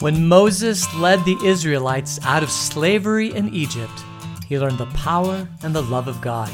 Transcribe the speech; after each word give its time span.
When 0.00 0.28
Moses 0.28 0.94
led 0.94 1.24
the 1.24 1.36
Israelites 1.44 2.20
out 2.22 2.44
of 2.44 2.52
slavery 2.52 3.34
in 3.34 3.52
Egypt, 3.52 4.04
he 4.46 4.56
learned 4.56 4.78
the 4.78 4.86
power 4.86 5.48
and 5.64 5.74
the 5.74 5.82
love 5.82 6.06
of 6.06 6.20
God. 6.20 6.52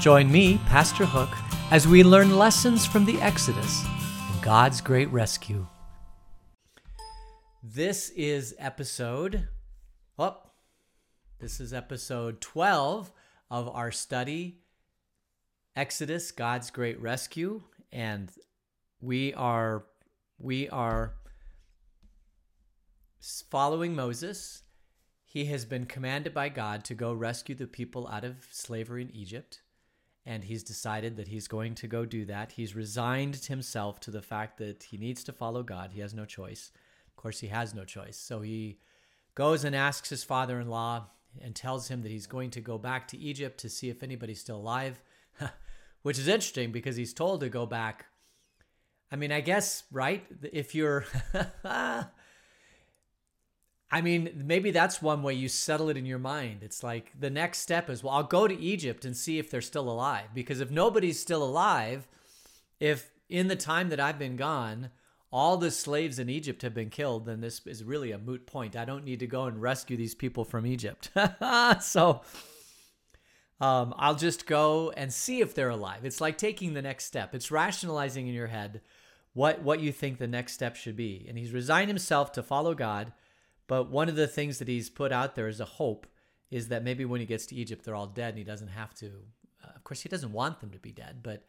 Join 0.00 0.28
me, 0.28 0.58
Pastor 0.66 1.04
Hook, 1.04 1.28
as 1.70 1.86
we 1.86 2.02
learn 2.02 2.36
lessons 2.36 2.84
from 2.84 3.04
the 3.04 3.20
Exodus 3.20 3.84
and 3.86 4.42
God's 4.42 4.80
great 4.80 5.08
rescue. 5.12 5.68
This 7.62 8.10
is 8.10 8.56
episode, 8.58 9.46
oh, 10.18 10.38
this 11.38 11.60
is 11.60 11.72
episode 11.72 12.40
12 12.40 13.12
of 13.52 13.68
our 13.68 13.92
study, 13.92 14.58
Exodus, 15.76 16.32
God's 16.32 16.72
great 16.72 17.00
rescue. 17.00 17.62
And 17.92 18.32
we 19.00 19.32
are, 19.34 19.84
we 20.40 20.68
are 20.70 21.14
following 23.20 23.94
Moses. 23.94 24.62
He 25.24 25.44
has 25.46 25.64
been 25.64 25.86
commanded 25.86 26.34
by 26.34 26.48
God 26.48 26.84
to 26.84 26.94
go 26.94 27.12
rescue 27.12 27.54
the 27.54 27.66
people 27.66 28.08
out 28.08 28.24
of 28.24 28.48
slavery 28.50 29.02
in 29.02 29.14
Egypt. 29.14 29.60
And 30.26 30.44
he's 30.44 30.64
decided 30.64 31.16
that 31.16 31.28
he's 31.28 31.48
going 31.48 31.74
to 31.76 31.86
go 31.86 32.04
do 32.04 32.24
that. 32.26 32.52
He's 32.52 32.74
resigned 32.74 33.36
himself 33.36 34.00
to 34.00 34.10
the 34.10 34.22
fact 34.22 34.58
that 34.58 34.84
he 34.84 34.96
needs 34.96 35.22
to 35.24 35.32
follow 35.32 35.62
God. 35.62 35.92
He 35.92 36.00
has 36.00 36.14
no 36.14 36.24
choice. 36.24 36.72
Of 37.08 37.16
course, 37.16 37.40
he 37.40 37.48
has 37.48 37.74
no 37.74 37.84
choice. 37.84 38.16
So 38.16 38.40
he 38.40 38.78
goes 39.34 39.64
and 39.64 39.76
asks 39.76 40.08
his 40.08 40.24
father 40.24 40.60
in 40.60 40.68
law 40.68 41.06
and 41.40 41.54
tells 41.54 41.88
him 41.88 42.02
that 42.02 42.10
he's 42.10 42.26
going 42.26 42.50
to 42.50 42.60
go 42.60 42.76
back 42.76 43.06
to 43.08 43.18
Egypt 43.18 43.58
to 43.60 43.68
see 43.68 43.88
if 43.88 44.02
anybody's 44.02 44.40
still 44.40 44.56
alive, 44.56 45.00
which 46.02 46.18
is 46.18 46.28
interesting 46.28 46.72
because 46.72 46.96
he's 46.96 47.14
told 47.14 47.40
to 47.40 47.48
go 47.48 47.66
back. 47.66 48.06
I 49.12 49.16
mean, 49.16 49.32
I 49.32 49.40
guess, 49.40 49.84
right? 49.92 50.24
If 50.42 50.74
you're. 50.74 51.04
I 53.92 54.02
mean, 54.02 54.44
maybe 54.44 54.70
that's 54.70 55.02
one 55.02 55.22
way 55.22 55.34
you 55.34 55.48
settle 55.48 55.88
it 55.88 55.96
in 55.96 56.06
your 56.06 56.18
mind. 56.18 56.62
It's 56.62 56.82
like 56.82 57.12
the 57.18 57.30
next 57.30 57.58
step 57.58 57.90
is, 57.90 58.04
well, 58.04 58.14
I'll 58.14 58.22
go 58.22 58.46
to 58.46 58.60
Egypt 58.60 59.04
and 59.04 59.16
see 59.16 59.38
if 59.38 59.50
they're 59.50 59.60
still 59.60 59.90
alive. 59.90 60.28
Because 60.32 60.60
if 60.60 60.70
nobody's 60.70 61.18
still 61.18 61.42
alive, 61.42 62.06
if 62.78 63.10
in 63.28 63.48
the 63.48 63.56
time 63.56 63.88
that 63.88 63.98
I've 63.98 64.18
been 64.18 64.36
gone, 64.36 64.90
all 65.32 65.56
the 65.56 65.72
slaves 65.72 66.18
in 66.20 66.28
Egypt 66.28 66.62
have 66.62 66.74
been 66.74 66.90
killed, 66.90 67.26
then 67.26 67.40
this 67.40 67.60
is 67.66 67.82
really 67.82 68.12
a 68.12 68.18
moot 68.18 68.46
point. 68.46 68.76
I 68.76 68.84
don't 68.84 69.04
need 69.04 69.20
to 69.20 69.26
go 69.26 69.44
and 69.44 69.60
rescue 69.60 69.96
these 69.96 70.14
people 70.14 70.44
from 70.44 70.66
Egypt. 70.66 71.10
so 71.80 72.22
um, 73.60 73.92
I'll 73.96 74.14
just 74.14 74.46
go 74.46 74.92
and 74.96 75.12
see 75.12 75.40
if 75.40 75.54
they're 75.54 75.68
alive. 75.68 76.04
It's 76.04 76.20
like 76.20 76.38
taking 76.38 76.74
the 76.74 76.82
next 76.82 77.06
step. 77.06 77.34
It's 77.34 77.50
rationalizing 77.50 78.28
in 78.28 78.34
your 78.34 78.48
head 78.48 78.80
what 79.32 79.62
what 79.62 79.80
you 79.80 79.92
think 79.92 80.18
the 80.18 80.26
next 80.26 80.54
step 80.54 80.74
should 80.76 80.96
be. 80.96 81.26
And 81.28 81.38
he's 81.38 81.52
resigned 81.52 81.88
himself 81.88 82.32
to 82.32 82.42
follow 82.42 82.74
God 82.74 83.12
but 83.70 83.88
one 83.88 84.08
of 84.08 84.16
the 84.16 84.26
things 84.26 84.58
that 84.58 84.66
he's 84.66 84.90
put 84.90 85.12
out 85.12 85.36
there 85.36 85.46
as 85.46 85.60
a 85.60 85.64
hope 85.64 86.08
is 86.50 86.66
that 86.68 86.82
maybe 86.82 87.04
when 87.04 87.20
he 87.20 87.26
gets 87.26 87.46
to 87.46 87.54
Egypt, 87.54 87.84
they're 87.84 87.94
all 87.94 88.08
dead 88.08 88.30
and 88.30 88.38
he 88.38 88.42
doesn't 88.42 88.66
have 88.66 88.92
to. 88.94 89.06
Uh, 89.64 89.70
of 89.76 89.84
course, 89.84 90.00
he 90.00 90.08
doesn't 90.08 90.32
want 90.32 90.58
them 90.58 90.70
to 90.70 90.78
be 90.80 90.90
dead, 90.90 91.20
but 91.22 91.44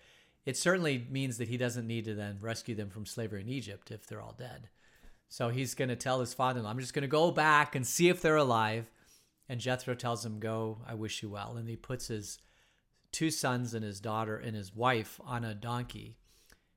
it 0.46 0.56
certainly 0.56 1.08
means 1.10 1.40
that 1.40 1.48
he 1.48 1.58
doesn't 1.58 1.88
need 1.88 2.06
to 2.06 2.14
then 2.14 2.38
rescue 2.40 2.76
them 2.76 2.92
from 2.92 3.08
slavery 3.08 3.42
in 3.42 3.50
Egypt 3.50 3.90
if 3.90 4.06
they're 4.06 4.22
all 4.22 4.36
dead. 4.38 4.70
So 5.30 5.50
he's 5.50 5.74
going 5.74 5.90
to 5.90 5.96
tell 5.96 6.20
his 6.20 6.36
father 6.36 6.60
in 6.60 6.64
law, 6.64 6.70
I'm 6.70 6.78
just 6.78 6.94
going 6.94 7.02
to 7.02 7.08
go 7.08 7.32
back 7.32 7.76
and 7.76 7.88
see 7.88 8.08
if 8.08 8.22
they're 8.22 8.36
alive. 8.36 8.92
And 9.50 9.60
Jethro 9.60 9.96
tells 9.96 10.24
him, 10.24 10.40
Go, 10.40 10.78
I 10.88 10.94
wish 10.94 11.24
you 11.24 11.30
well. 11.32 11.58
And 11.58 11.68
he 11.68 11.76
puts 11.76 12.08
his 12.08 12.38
two 13.12 13.32
sons 13.32 13.74
and 13.74 13.84
his 13.84 14.00
daughter 14.00 14.38
and 14.38 14.56
his 14.56 14.76
wife 14.76 15.20
on 15.26 15.44
a 15.44 15.56
donkey. 15.56 16.18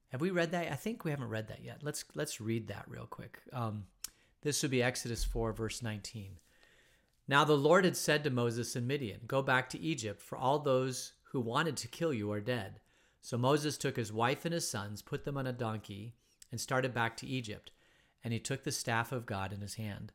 Have 0.09 0.23
we 0.23 0.31
read 0.31 0.53
that? 0.53 0.73
I 0.73 0.77
think 0.77 1.05
we 1.05 1.11
haven't 1.11 1.29
read 1.29 1.49
that 1.49 1.63
yet. 1.63 1.81
Let's 1.83 2.07
let's 2.15 2.41
read 2.41 2.69
that 2.69 2.87
real 2.89 3.05
quick. 3.05 3.41
Um, 3.53 3.85
this 4.45 4.63
would 4.63 4.71
be 4.71 4.83
Exodus 4.83 5.25
4, 5.25 5.53
verse 5.53 5.83
19. 5.83 6.37
Now 7.27 7.45
the 7.45 7.57
Lord 7.57 7.85
had 7.85 7.97
said 7.97 8.23
to 8.25 8.31
Moses 8.31 8.77
in 8.77 8.87
Midian, 8.87 9.21
Go 9.27 9.43
back 9.43 9.69
to 9.71 9.81
Egypt, 9.81 10.23
for 10.23 10.39
all 10.39 10.59
those 10.59 11.15
who 11.33 11.41
wanted 11.41 11.77
to 11.79 11.89
kill 11.89 12.13
you 12.13 12.31
are 12.31 12.41
dead. 12.41 12.79
So 13.23 13.39
Moses 13.39 13.79
took 13.79 13.97
his 13.97 14.13
wife 14.13 14.45
and 14.45 14.53
his 14.53 14.69
sons, 14.69 15.01
put 15.01 15.25
them 15.25 15.39
on 15.39 15.47
a 15.47 15.53
donkey, 15.53 16.15
and 16.53 16.61
started 16.61 16.93
back 16.93 17.17
to 17.17 17.27
Egypt. 17.27 17.71
And 18.23 18.33
he 18.33 18.39
took 18.39 18.63
the 18.63 18.71
staff 18.71 19.13
of 19.13 19.27
God 19.27 19.53
in 19.53 19.63
his 19.63 19.75
hand. 19.75 20.13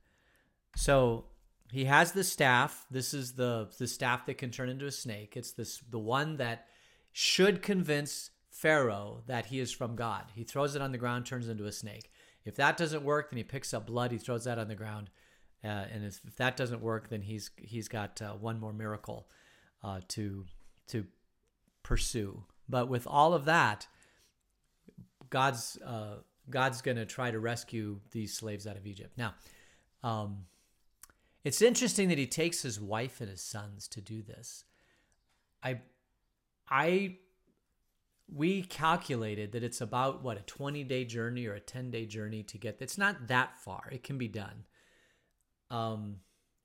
So 0.76 1.26
he 1.72 1.86
has 1.86 2.12
the 2.12 2.24
staff. 2.24 2.86
This 2.92 3.14
is 3.14 3.34
the, 3.34 3.70
the 3.80 3.88
staff 3.88 4.28
that 4.28 4.38
can 4.38 4.52
turn 4.52 4.70
into 4.70 4.86
a 4.86 4.92
snake. 4.92 5.36
It's 5.36 5.52
this 5.52 5.82
the 5.90 6.00
one 6.00 6.38
that 6.38 6.68
should 7.12 7.64
convince 7.64 8.30
Pharaoh 8.52 9.24
that 9.26 9.48
he 9.48 9.60
is 9.60 9.72
from 9.72 9.96
God. 9.96 10.26
He 10.36 10.44
throws 10.44 10.76
it 10.76 10.82
on 10.82 10.92
the 10.92 10.98
ground, 11.00 11.26
turns 11.26 11.50
into 11.50 11.66
a 11.66 11.72
snake. 11.72 12.12
If 12.50 12.56
that 12.56 12.78
doesn't 12.78 13.04
work, 13.04 13.30
then 13.30 13.38
he 13.38 13.44
picks 13.44 13.74
up 13.74 13.86
blood, 13.86 14.12
he 14.12 14.18
throws 14.18 14.46
that 14.46 14.58
on 14.58 14.68
the 14.68 14.76
ground, 14.76 15.12
uh, 15.64 15.68
and 15.68 16.04
if, 16.04 16.20
if, 16.28 16.36
that 16.38 16.58
doesn't 16.58 16.82
work, 16.82 17.10
then 17.10 17.22
he's 17.22 17.52
he's 17.58 17.88
got 17.88 18.22
uh, 18.22 18.34
one 18.34 18.60
more 18.60 18.74
miracle 18.74 19.30
uh, 19.84 20.00
to 20.10 20.46
to 20.88 21.06
pursue. 21.84 22.44
But 22.68 22.90
with 22.90 23.06
all 23.06 23.36
of 23.36 23.46
that, 23.46 23.88
God's 25.30 25.78
uh, 25.86 26.16
God's 26.50 26.82
going 26.82 26.98
to 26.98 27.06
try 27.06 27.30
to 27.30 27.40
rescue 27.40 28.00
these 28.12 28.34
slaves 28.34 28.66
out 28.66 28.78
of 28.78 28.88
Egypt. 28.88 29.16
Now, 29.16 29.36
um, 30.04 30.46
it's 31.44 31.62
interesting 31.62 32.10
that 32.10 32.18
he 32.18 32.26
takes 32.26 32.64
his 32.64 32.80
wife 32.80 33.22
and 33.22 33.30
his 33.30 33.42
sons 33.42 33.88
to 33.90 34.02
do 34.02 34.24
this. 34.24 34.64
I 35.62 35.82
I 36.68 37.18
we 38.34 38.62
calculated 38.62 39.52
that 39.52 39.64
it's 39.64 39.82
about 39.82 40.24
what 40.24 40.38
a 40.38 40.42
20 40.42 40.84
day 40.84 41.06
journey 41.06 41.46
or 41.46 41.54
a 41.54 41.60
10 41.60 41.92
day 41.92 42.06
journey 42.06 42.44
to 42.44 42.58
get 42.58 42.78
it's 42.80 42.98
not 42.98 43.28
that 43.28 43.58
far 43.60 43.90
it 43.92 44.04
can 44.04 44.18
be 44.18 44.28
done. 44.28 44.66
Um 45.70 46.18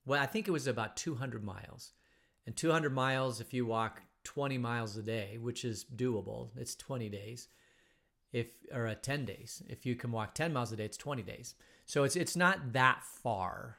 well 0.06 0.20
i 0.20 0.26
think 0.26 0.48
it 0.48 0.52
was 0.52 0.66
about 0.66 0.96
200 0.96 1.44
miles. 1.44 1.92
And 2.46 2.54
200 2.54 2.92
miles 2.92 3.40
if 3.40 3.54
you 3.54 3.64
walk 3.66 4.02
20 4.24 4.58
miles 4.58 4.96
a 4.96 5.02
day 5.02 5.38
which 5.40 5.64
is 5.64 5.84
doable 5.84 6.50
it's 6.56 6.74
20 6.74 7.08
days 7.08 7.48
if 8.32 8.48
or 8.72 8.86
uh, 8.86 8.94
10 9.00 9.24
days. 9.24 9.62
If 9.68 9.86
you 9.86 9.94
can 9.94 10.12
walk 10.12 10.34
10 10.34 10.52
miles 10.52 10.72
a 10.72 10.76
day 10.76 10.84
it's 10.84 10.96
20 10.96 11.22
days. 11.22 11.54
So 11.86 12.04
it's 12.04 12.16
it's 12.16 12.36
not 12.36 12.72
that 12.72 13.02
far 13.04 13.78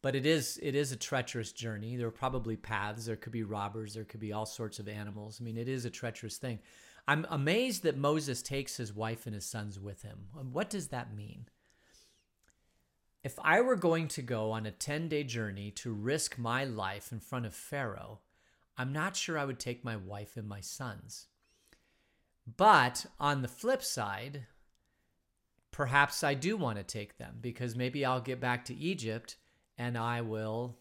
but 0.00 0.14
it 0.14 0.26
is 0.26 0.58
it 0.62 0.74
is 0.74 0.92
a 0.92 0.96
treacherous 0.96 1.52
journey. 1.52 1.96
There 1.96 2.06
are 2.06 2.10
probably 2.10 2.56
paths 2.56 3.06
there 3.06 3.16
could 3.16 3.32
be 3.32 3.42
robbers 3.42 3.94
there 3.94 4.04
could 4.04 4.20
be 4.20 4.32
all 4.32 4.46
sorts 4.46 4.78
of 4.78 4.88
animals. 4.88 5.38
I 5.40 5.44
mean 5.44 5.58
it 5.58 5.68
is 5.68 5.84
a 5.84 5.90
treacherous 5.90 6.38
thing 6.38 6.60
I'm 7.06 7.26
amazed 7.28 7.82
that 7.82 7.98
Moses 7.98 8.42
takes 8.42 8.76
his 8.76 8.94
wife 8.94 9.26
and 9.26 9.34
his 9.34 9.44
sons 9.44 9.78
with 9.78 10.02
him. 10.02 10.28
Um, 10.38 10.52
what 10.52 10.70
does 10.70 10.88
that 10.88 11.14
mean? 11.14 11.46
If 13.22 13.38
I 13.42 13.60
were 13.60 13.76
going 13.76 14.08
to 14.08 14.22
go 14.22 14.52
on 14.52 14.66
a 14.66 14.70
10 14.70 15.08
day 15.08 15.24
journey 15.24 15.70
to 15.72 15.92
risk 15.92 16.38
my 16.38 16.64
life 16.64 17.12
in 17.12 17.20
front 17.20 17.46
of 17.46 17.54
Pharaoh, 17.54 18.20
I'm 18.76 18.92
not 18.92 19.16
sure 19.16 19.38
I 19.38 19.44
would 19.44 19.60
take 19.60 19.84
my 19.84 19.96
wife 19.96 20.36
and 20.36 20.48
my 20.48 20.60
sons. 20.60 21.26
But 22.56 23.06
on 23.18 23.42
the 23.42 23.48
flip 23.48 23.82
side, 23.82 24.46
perhaps 25.70 26.22
I 26.22 26.34
do 26.34 26.56
want 26.56 26.78
to 26.78 26.84
take 26.84 27.16
them 27.16 27.36
because 27.40 27.76
maybe 27.76 28.04
I'll 28.04 28.20
get 28.20 28.40
back 28.40 28.64
to 28.66 28.76
Egypt 28.76 29.36
and 29.78 29.96
I 29.96 30.20
will 30.20 30.78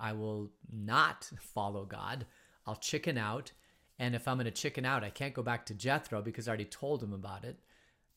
I 0.00 0.12
will 0.12 0.50
not 0.70 1.28
follow 1.40 1.84
God. 1.84 2.24
I'll 2.66 2.76
chicken 2.76 3.18
out 3.18 3.52
and 3.98 4.14
if 4.14 4.28
I'm 4.28 4.36
going 4.36 4.44
to 4.44 4.50
chicken 4.50 4.84
out, 4.84 5.04
I 5.04 5.10
can't 5.10 5.34
go 5.34 5.42
back 5.42 5.66
to 5.66 5.74
Jethro 5.74 6.22
because 6.22 6.46
I 6.46 6.50
already 6.50 6.64
told 6.64 7.02
him 7.02 7.12
about 7.12 7.44
it. 7.44 7.58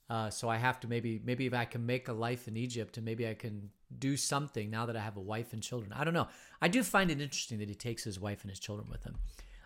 Uh, 0.09 0.29
so 0.29 0.49
I 0.49 0.57
have 0.57 0.79
to 0.81 0.87
maybe 0.87 1.21
maybe 1.23 1.45
if 1.45 1.53
I 1.53 1.65
can 1.65 1.85
make 1.85 2.09
a 2.09 2.13
life 2.13 2.47
in 2.47 2.57
Egypt 2.57 2.97
and 2.97 3.05
maybe 3.05 3.27
I 3.27 3.33
can 3.33 3.69
do 3.97 4.17
something 4.17 4.69
now 4.69 4.85
that 4.85 4.97
I 4.97 4.99
have 4.99 5.17
a 5.17 5.21
wife 5.21 5.53
and 5.53 5.63
children. 5.63 5.93
I 5.93 6.03
don't 6.03 6.13
know. 6.13 6.27
I 6.61 6.67
do 6.67 6.83
find 6.83 7.09
it 7.09 7.21
interesting 7.21 7.59
that 7.59 7.69
he 7.69 7.75
takes 7.75 8.03
his 8.03 8.19
wife 8.19 8.41
and 8.41 8.49
his 8.49 8.59
children 8.59 8.89
with 8.89 9.03
him. 9.03 9.15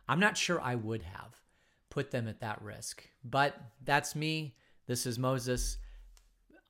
I'm 0.08 0.20
not 0.20 0.38
sure 0.38 0.62
I 0.62 0.76
would 0.76 1.02
have 1.02 1.42
put 1.90 2.12
them 2.12 2.28
at 2.28 2.42
that 2.42 2.62
risk, 2.62 3.04
but 3.24 3.56
that's 3.84 4.16
me. 4.16 4.56
This 4.86 5.08
is 5.08 5.18
Moses. 5.18 5.80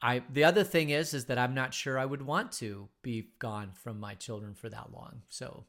I 0.01 0.23
the 0.31 0.45
other 0.45 0.63
thing 0.63 0.89
is 0.89 1.13
is 1.13 1.25
that 1.25 1.37
I'm 1.37 1.53
not 1.53 1.73
sure 1.73 1.99
I 1.99 2.05
would 2.05 2.21
want 2.21 2.53
to 2.53 2.87
be 3.01 3.31
gone 3.39 3.71
from 3.73 3.99
my 3.99 4.13
children 4.15 4.53
for 4.53 4.69
that 4.69 4.93
long. 4.93 5.21
So 5.27 5.65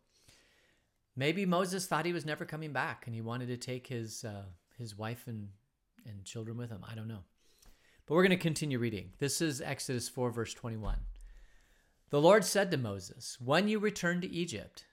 maybe 1.16 1.46
Moses 1.46 1.86
thought 1.86 2.06
he 2.06 2.12
was 2.12 2.26
never 2.26 2.44
coming 2.44 2.72
back 2.72 3.06
and 3.06 3.14
he 3.14 3.22
wanted 3.22 3.48
to 3.48 3.56
take 3.56 3.86
his 3.86 4.24
uh, 4.24 4.44
his 4.78 4.96
wife 4.96 5.24
and 5.26 5.48
and 6.06 6.24
children 6.24 6.56
with 6.56 6.70
him. 6.70 6.84
I 6.88 6.94
don't 6.94 7.08
know. 7.08 7.24
But 8.06 8.14
we're 8.14 8.22
going 8.22 8.30
to 8.30 8.36
continue 8.36 8.78
reading. 8.78 9.10
This 9.18 9.40
is 9.40 9.60
Exodus 9.60 10.08
4 10.08 10.30
verse 10.30 10.54
21. 10.54 10.98
The 12.10 12.20
Lord 12.20 12.44
said 12.44 12.70
to 12.70 12.76
Moses, 12.76 13.38
"When 13.40 13.66
you 13.66 13.78
return 13.78 14.20
to 14.20 14.30
Egypt, 14.30 14.84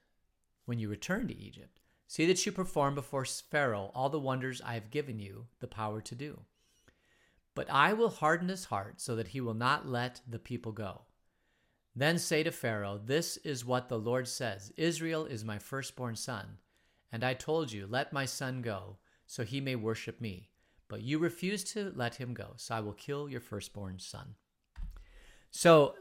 when 0.65 0.79
you 0.79 0.89
return 0.89 1.27
to 1.27 1.37
Egypt, 1.37 1.79
see 2.07 2.25
that 2.25 2.43
you 2.45 2.51
perform 2.51 2.95
before 2.95 3.25
Pharaoh 3.25 3.91
all 3.93 4.09
the 4.09 4.19
wonders 4.19 4.61
I 4.65 4.73
have 4.73 4.89
given 4.89 5.19
you 5.19 5.47
the 5.59 5.67
power 5.67 6.01
to 6.01 6.15
do. 6.15 6.41
But 7.55 7.69
I 7.69 7.93
will 7.93 8.09
harden 8.09 8.49
his 8.49 8.65
heart 8.65 8.99
so 8.99 9.15
that 9.15 9.27
he 9.27 9.41
will 9.41 9.53
not 9.53 9.87
let 9.87 10.21
the 10.27 10.39
people 10.39 10.71
go." 10.71 11.03
Then 11.95 12.17
say 12.17 12.43
to 12.43 12.51
Pharaoh, 12.51 12.99
This 13.03 13.37
is 13.37 13.65
what 13.65 13.89
the 13.89 13.99
Lord 13.99 14.27
says 14.27 14.71
Israel 14.77 15.25
is 15.25 15.45
my 15.45 15.59
firstborn 15.59 16.15
son. 16.15 16.57
And 17.11 17.23
I 17.23 17.33
told 17.33 17.71
you, 17.71 17.85
Let 17.87 18.13
my 18.13 18.25
son 18.25 18.61
go, 18.61 18.97
so 19.27 19.43
he 19.43 19.61
may 19.61 19.75
worship 19.75 20.19
me. 20.19 20.49
But 20.87 21.01
you 21.01 21.19
refuse 21.19 21.63
to 21.73 21.91
let 21.95 22.15
him 22.15 22.33
go, 22.33 22.53
so 22.55 22.75
I 22.75 22.79
will 22.79 22.93
kill 22.93 23.29
your 23.29 23.41
firstborn 23.41 23.99
son. 23.99 24.35
So 25.51 25.95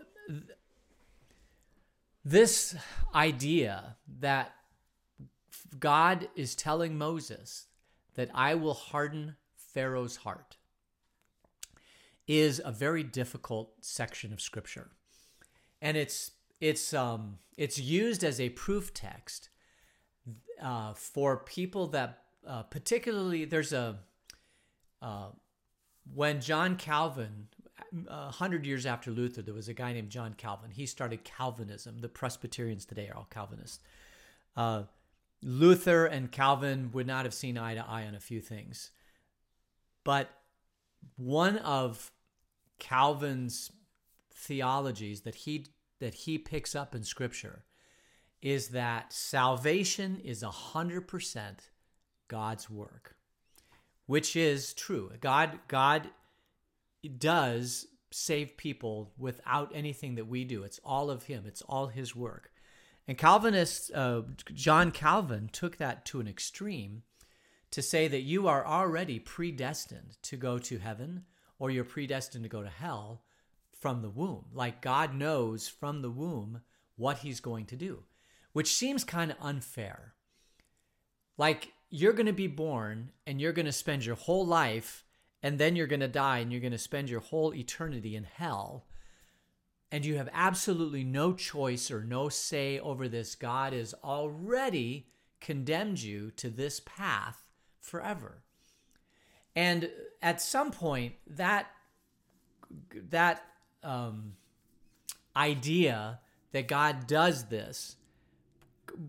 this 2.25 2.75
idea 3.15 3.97
that 4.21 4.53
God 5.79 6.29
is 6.37 6.55
telling 6.55 6.97
Moses 6.97 7.67
that 8.15 8.31
I 8.35 8.55
will 8.55 8.75
harden 8.75 9.37
Pharaoh's 9.57 10.17
heart 10.17 10.57
is 12.27 12.61
a 12.65 12.73
very 12.73 13.03
difficult 13.03 13.73
section 13.81 14.33
of 14.33 14.41
scripture. 14.41 14.91
And 15.83 15.99
it's 15.99 16.31
it's 16.61 16.95
um 16.95 17.39
it's 17.59 17.79
used 17.79 18.25
as 18.25 18.41
a 18.41 18.49
proof 18.51 18.95
text 18.95 19.51
uh, 20.63 20.95
for 20.95 21.39
people 21.39 21.89
that 21.89 22.23
uh, 22.47 22.63
particularly 22.63 23.45
there's 23.45 23.75
a 23.75 23.99
uh, 25.03 25.27
when 26.15 26.41
John 26.41 26.77
Calvin 26.77 27.49
a 28.09 28.31
hundred 28.31 28.65
years 28.65 28.87
after 28.87 29.11
Luther, 29.11 29.43
there 29.43 29.55
was 29.55 29.69
a 29.69 29.75
guy 29.75 29.93
named 29.93 30.11
John 30.11 30.35
Calvin. 30.35 30.71
He 30.71 30.87
started 30.87 31.25
Calvinism. 31.25 31.99
The 32.01 32.09
Presbyterians 32.09 32.85
today 32.85 33.09
are 33.09 33.17
all 33.17 33.29
Calvinists. 33.31 33.81
Uh, 34.57 34.85
Luther 35.43 36.07
and 36.07 36.31
Calvin 36.31 36.91
would 36.93 37.07
not 37.07 37.25
have 37.25 37.35
seen 37.35 37.59
eye 37.59 37.75
to 37.75 37.85
eye 37.87 38.07
on 38.07 38.15
a 38.15 38.21
few 38.21 38.41
things. 38.41 38.91
But 40.05 40.31
one 41.17 41.59
of 41.59 42.11
Calvin's 42.79 43.71
theologies 44.35 45.23
that 45.23 45.35
he 45.35 45.67
that 46.01 46.15
he 46.15 46.37
picks 46.37 46.75
up 46.75 46.95
in 46.95 47.05
scripture 47.05 47.65
is 48.41 48.69
that 48.69 49.13
salvation 49.13 50.21
is 50.25 50.43
100% 50.43 51.59
God's 52.27 52.69
work, 52.69 53.17
which 54.07 54.35
is 54.35 54.75
true. 54.75 55.13
God 55.21 55.61
God 55.69 56.11
does 57.19 57.87
save 58.11 58.57
people 58.57 59.13
without 59.17 59.71
anything 59.75 60.17
that 60.17 60.27
we 60.27 60.45
do. 60.45 60.65
It's 60.65 60.81
all 60.85 61.11
of 61.11 61.25
him. 61.25 61.45
It's 61.47 61.63
all 61.63 61.87
his 61.87 62.15
work. 62.15 62.51
And 63.09 63.19
Calvinists, 63.19 63.91
uh, 63.91 64.23
John 64.53 64.91
Calvin 64.91 65.49
took 65.53 65.79
that 65.79 66.05
to 66.07 66.21
an 66.21 66.29
extreme 66.29 67.03
to 67.71 67.83
say 67.83 68.07
that 68.07 68.21
you 68.21 68.47
are 68.47 68.67
already 68.67 69.19
predestined 69.19 70.19
to 70.23 70.37
go 70.37 70.59
to 70.59 70.79
heaven 70.79 71.25
or 71.59 71.71
you're 71.71 71.85
predestined 71.85 72.45
to 72.45 72.49
go 72.49 72.63
to 72.63 72.69
hell 72.69 73.23
from 73.83 74.01
the 74.01 74.09
womb. 74.09 74.45
Like 74.55 74.81
God 74.81 75.13
knows 75.13 75.67
from 75.69 76.01
the 76.01 76.11
womb 76.11 76.61
what 76.97 77.19
he's 77.19 77.41
going 77.41 77.67
to 77.67 77.77
do, 77.77 78.05
which 78.53 78.73
seems 78.73 79.03
kind 79.03 79.33
of 79.33 79.37
unfair. 79.41 80.15
Like 81.37 81.73
you're 81.91 82.13
going 82.13 82.27
to 82.27 82.33
be 82.33 82.47
born 82.47 83.11
and 83.27 83.41
you're 83.41 83.53
going 83.53 83.67
to 83.67 83.73
spend 83.73 84.07
your 84.07 84.15
whole 84.15 84.47
life 84.47 85.05
and 85.43 85.59
then 85.59 85.75
you're 85.75 85.89
going 85.89 86.01
to 86.01 86.09
die 86.09 86.39
and 86.39 86.53
you're 86.53 86.61
going 86.61 86.71
to 86.71 86.79
spend 86.79 87.11
your 87.11 87.21
whole 87.21 87.53
eternity 87.53 88.15
in 88.15 88.23
hell 88.23 88.87
and 89.91 90.07
you 90.07 90.17
have 90.17 90.31
absolutely 90.33 91.03
no 91.03 91.35
choice 91.35 91.91
or 91.91 92.05
no 92.05 92.29
say 92.29 92.79
over 92.79 93.09
this, 93.09 93.35
God 93.35 93.73
has 93.73 93.95
already 94.05 95.09
condemned 95.41 96.01
you 96.01 96.31
to 96.37 96.49
this 96.49 96.81
path 96.81 97.45
forever. 97.81 98.43
And 99.55 99.91
at 100.23 100.41
some 100.41 100.71
point, 100.71 101.15
that 101.27 101.67
that 103.11 103.45
um, 103.83 104.35
idea 105.37 106.21
that 106.53 106.69
God 106.69 107.07
does 107.07 107.45
this 107.45 107.97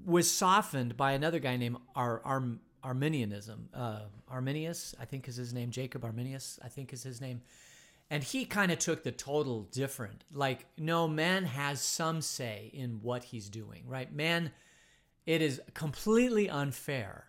was 0.06 0.30
softened 0.30 0.96
by 0.96 1.12
another 1.12 1.40
guy 1.40 1.58
named 1.58 1.78
Ar- 1.96 2.22
Ar- 2.24 2.60
Arminianism. 2.84 3.70
Uh, 3.74 4.02
Arminius, 4.30 4.96
I 5.00 5.06
think 5.06 5.28
is 5.28 5.36
his 5.36 5.54
name. 5.54 5.72
Jacob 5.72 6.04
Arminius, 6.04 6.60
I 6.64 6.70
think 6.70 6.94
is 6.94 7.04
his 7.04 7.22
name. 7.22 7.42
And 8.10 8.24
he 8.24 8.46
kind 8.46 8.72
of 8.72 8.80
took 8.80 9.04
the 9.04 9.12
total 9.12 9.64
different. 9.64 10.24
Like, 10.34 10.66
no, 10.78 11.08
man 11.08 11.46
has 11.46 11.82
some 11.82 12.22
say 12.22 12.70
in 12.74 13.00
what 13.02 13.24
he's 13.26 13.50
doing, 13.50 13.84
right? 13.88 14.14
Man, 14.14 14.52
it 15.26 15.42
is 15.42 15.62
completely 15.74 16.50
unfair, 16.50 17.26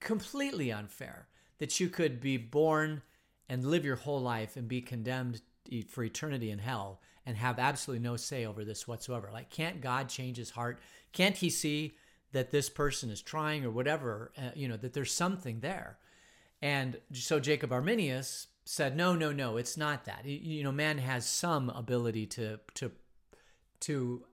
completely 0.00 0.72
unfair 0.72 1.28
that 1.58 1.78
you 1.78 1.88
could 1.88 2.20
be 2.20 2.36
born 2.36 3.02
and 3.48 3.64
live 3.64 3.84
your 3.84 3.96
whole 3.96 4.20
life 4.20 4.56
and 4.56 4.66
be 4.66 4.80
condemned 4.80 5.40
for 5.88 6.04
eternity 6.04 6.50
in 6.50 6.58
hell 6.58 7.00
and 7.26 7.36
have 7.36 7.58
absolutely 7.58 8.02
no 8.02 8.16
say 8.16 8.44
over 8.44 8.64
this 8.64 8.86
whatsoever. 8.86 9.30
Like, 9.32 9.50
can't 9.50 9.80
God 9.80 10.08
change 10.08 10.36
his 10.36 10.50
heart? 10.50 10.78
Can't 11.12 11.36
he 11.36 11.50
see 11.50 11.96
that 12.32 12.50
this 12.50 12.68
person 12.68 13.10
is 13.10 13.22
trying 13.22 13.64
or 13.64 13.70
whatever, 13.70 14.32
uh, 14.36 14.50
you 14.54 14.68
know, 14.68 14.76
that 14.76 14.92
there's 14.92 15.12
something 15.12 15.60
there? 15.60 15.98
And 16.60 16.98
so 17.12 17.40
Jacob 17.40 17.72
Arminius 17.72 18.48
said, 18.64 18.96
no, 18.96 19.14
no, 19.14 19.32
no, 19.32 19.56
it's 19.56 19.76
not 19.76 20.04
that. 20.06 20.24
You 20.24 20.62
know, 20.62 20.72
man 20.72 20.98
has 20.98 21.26
some 21.26 21.70
ability 21.70 22.26
to 22.26 22.60
to 22.74 22.92
to 23.80 24.24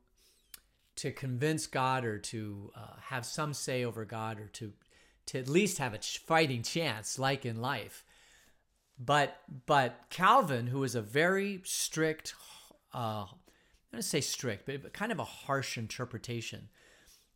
to 0.98 1.12
convince 1.12 1.68
God 1.68 2.06
or 2.06 2.18
to 2.20 2.72
uh, 2.76 3.00
have 3.02 3.26
some 3.26 3.54
say 3.54 3.84
over 3.84 4.06
God 4.06 4.40
or 4.40 4.48
to 4.48 4.74
to 5.28 5.40
at 5.40 5.48
least 5.48 5.78
have 5.78 5.94
a 5.94 6.00
fighting 6.00 6.64
chance, 6.64 7.20
like 7.20 7.46
in 7.46 7.62
life. 7.62 8.04
But 9.04 9.42
but 9.66 10.06
Calvin, 10.12 10.68
who 10.68 10.84
is 10.84 10.94
a 10.94 11.02
very 11.02 11.62
strict, 11.64 12.36
uh, 12.94 13.26
I'm 13.26 13.92
going 13.92 14.02
to 14.02 14.04
say 14.04 14.22
strict, 14.22 14.68
but 14.68 14.94
kind 14.94 15.12
of 15.12 15.18
a 15.18 15.24
harsh 15.24 15.76
interpretation, 15.76 16.70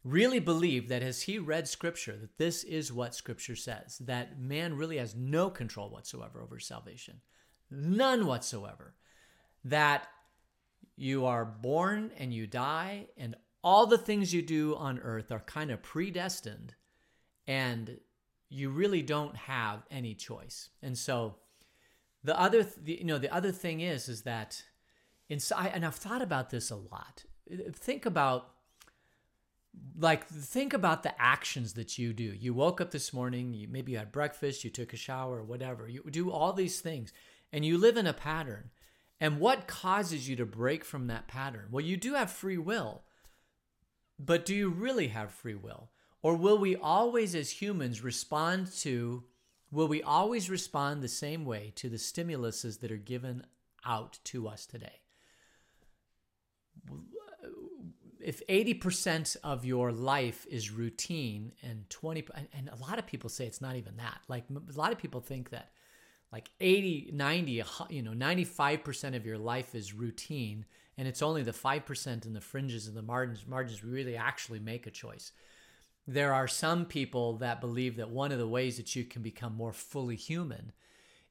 really 0.04 0.40
believed 0.40 0.90
that 0.90 1.02
as 1.02 1.24
he 1.24 1.40
read 1.40 1.68
Scripture, 1.68 2.16
that 2.18 2.38
this 2.38 2.64
is 2.64 2.94
what 2.94 3.16
Scripture 3.16 3.56
says, 3.56 3.98
that 4.00 4.40
man 4.40 4.76
really 4.76 4.98
has 4.98 5.16
no 5.16 5.50
control 5.50 5.90
whatsoever 5.90 6.40
over 6.40 6.60
salvation, 6.60 7.22
none 7.72 8.28
whatsoever. 8.28 8.94
That 9.64 10.08
you 10.96 11.26
are 11.26 11.46
born 11.46 12.12
and 12.20 12.32
you 12.32 12.46
die, 12.46 13.08
and 13.18 13.36
all 13.64 13.88
the 13.88 13.98
things 13.98 14.32
you 14.32 14.44
do 14.44 14.76
on 14.76 15.00
earth 15.00 15.32
are 15.32 15.40
kind 15.40 15.72
of 15.72 15.82
predestined, 15.82 16.76
and 17.48 17.98
you 18.50 18.70
really 18.70 19.02
don't 19.02 19.36
have 19.36 19.82
any 19.90 20.14
choice. 20.14 20.70
And 20.84 20.96
so 20.96 21.38
the 22.26 22.40
other, 22.40 22.64
th- 22.64 23.00
you 23.00 23.06
know, 23.06 23.20
the 23.20 23.34
other 23.34 23.52
thing 23.52 23.82
is, 23.82 24.10
is 24.10 24.24
that 24.24 24.64
inside, 25.30 25.72
and 25.74 25.86
I've 25.86 25.96
thought 25.96 26.22
about 26.22 26.50
this 26.50 26.72
a 26.72 26.76
lot. 26.76 27.24
Think 27.72 28.06
about, 28.06 28.52
like, 29.98 30.28
think 30.28 30.74
about 30.74 31.04
the 31.04 31.20
actions 31.22 31.74
that 31.74 31.98
you 32.00 32.14
do. 32.14 32.24
You 32.24 32.54
woke 32.54 32.82
up 32.82 32.92
this 32.92 33.14
morning, 33.14 33.54
you 33.54 33.68
maybe 33.68 33.92
you 33.92 34.00
had 34.00 34.12
breakfast, 34.12 34.64
you 34.64 34.72
took 34.72 34.94
a 34.94 34.98
shower, 34.98 35.44
whatever. 35.44 35.88
You 35.88 36.04
do 36.10 36.32
all 36.32 36.54
these 36.54 36.82
things, 36.82 37.14
and 37.54 37.64
you 37.64 37.78
live 37.78 37.98
in 37.98 38.08
a 38.08 38.14
pattern. 38.14 38.72
And 39.20 39.40
what 39.40 39.68
causes 39.68 40.28
you 40.28 40.36
to 40.38 40.46
break 40.46 40.84
from 40.84 41.08
that 41.08 41.28
pattern? 41.28 41.68
Well, 41.72 41.86
you 41.86 41.96
do 41.96 42.16
have 42.16 42.32
free 42.32 42.58
will, 42.58 43.04
but 44.18 44.46
do 44.46 44.56
you 44.56 44.70
really 44.70 45.10
have 45.10 45.32
free 45.32 45.56
will? 45.56 45.92
Or 46.22 46.36
will 46.36 46.58
we 46.58 46.76
always, 46.76 47.36
as 47.36 47.62
humans, 47.62 48.04
respond 48.04 48.72
to 48.80 49.24
Will 49.72 49.88
we 49.88 50.02
always 50.02 50.50
respond 50.50 51.02
the 51.02 51.08
same 51.08 51.46
way 51.46 51.74
to 51.76 51.90
the 51.90 51.98
stimuluses 51.98 52.80
that 52.80 52.92
are 52.92 52.98
given 52.98 53.46
out 53.86 54.20
to 54.26 54.48
us 54.48 54.66
today? 54.66 55.02
If 58.20 58.46
80% 58.48 59.38
of 59.44 59.66
your 59.66 59.92
life 59.92 60.48
is 60.50 60.72
routine 60.72 61.52
and 61.62 61.90
20 61.90 62.26
and 62.54 62.70
a 62.70 62.76
lot 62.76 62.98
of 62.98 63.06
people 63.06 63.30
say 63.30 63.46
it's 63.46 63.62
not 63.62 63.76
even 63.76 63.98
that. 63.98 64.20
Like 64.28 64.46
a 64.50 64.80
lot 64.80 64.92
of 64.92 64.98
people 64.98 65.22
think 65.22 65.52
that 65.52 65.72
like 66.32 66.50
80, 66.60 67.12
90, 67.14 67.64
you 67.90 68.02
know, 68.02 68.12
95% 68.12 69.16
of 69.16 69.26
your 69.26 69.38
life 69.38 69.76
is 69.76 69.94
routine 69.94 70.66
and 70.98 71.08
it's 71.08 71.22
only 71.22 71.44
the 71.44 71.52
5% 71.52 72.26
in 72.26 72.34
the 72.34 72.42
fringes 72.42 72.88
and 72.88 72.96
the 72.96 73.02
margins 73.02 73.46
margins 73.48 73.84
we 73.84 73.92
really 73.92 74.16
actually 74.16 74.60
make 74.60 74.88
a 74.88 74.92
choice 74.92 75.32
there 76.08 76.34
are 76.34 76.48
some 76.48 76.86
people 76.86 77.38
that 77.38 77.62
believe 77.62 77.96
that 77.98 78.10
one 78.10 78.32
of 78.32 78.38
the 78.38 78.48
ways 78.48 78.78
that 78.78 78.96
you 78.96 79.04
can 79.04 79.22
become 79.22 79.56
more 79.56 79.74
fully 79.74 80.16
human 80.16 80.72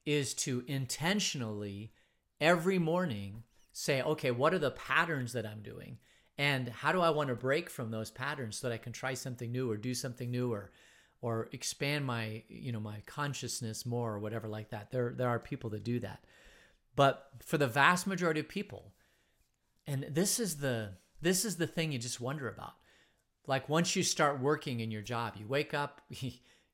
is 0.04 0.35
to 0.35 0.64
intentionally 0.66 1.93
every 2.40 2.78
morning 2.78 3.45
say, 3.73 4.02
okay, 4.02 4.31
what 4.31 4.52
are 4.52 4.59
the 4.59 4.71
patterns 4.71 5.33
that 5.33 5.47
I'm 5.47 5.62
doing? 5.62 5.99
And 6.37 6.69
how 6.69 6.93
do 6.93 7.00
I 7.00 7.11
want 7.11 7.28
to 7.28 7.35
break 7.35 7.71
from 7.71 7.90
those 7.90 8.11
patterns 8.11 8.57
so 8.57 8.69
that 8.69 8.75
I 8.75 8.78
can 8.78 8.93
try 8.93 9.14
something 9.14 9.52
new 9.52 9.71
or 9.71 9.76
do 9.76 9.95
something 9.95 10.31
new 10.31 10.52
or 10.52 10.73
or 11.21 11.49
expand 11.52 12.04
my, 12.04 12.43
you 12.49 12.71
know, 12.71 12.81
my 12.81 13.00
consciousness 13.07 13.87
more 13.87 14.12
or 14.12 14.19
whatever 14.19 14.47
like 14.47 14.71
that. 14.71 14.90
There 14.90 15.14
there 15.16 15.28
are 15.28 15.38
people 15.38 15.71
that 15.71 15.85
do 15.85 16.00
that. 16.00 16.25
But 16.97 17.31
for 17.43 17.57
the 17.57 17.66
vast 17.66 18.07
majority 18.07 18.40
of 18.40 18.49
people, 18.49 18.93
and 19.87 20.07
this 20.11 20.38
is 20.40 20.59
the 20.59 20.95
this 21.21 21.45
is 21.45 21.57
the 21.57 21.66
thing 21.66 21.93
you 21.93 21.99
just 21.99 22.21
wonder 22.21 22.49
about 22.49 22.75
like 23.47 23.69
once 23.69 23.95
you 23.95 24.03
start 24.03 24.41
working 24.41 24.81
in 24.81 24.91
your 24.91 25.03
job, 25.03 25.35
you 25.37 25.47
wake 25.47 25.75
up, 25.75 26.01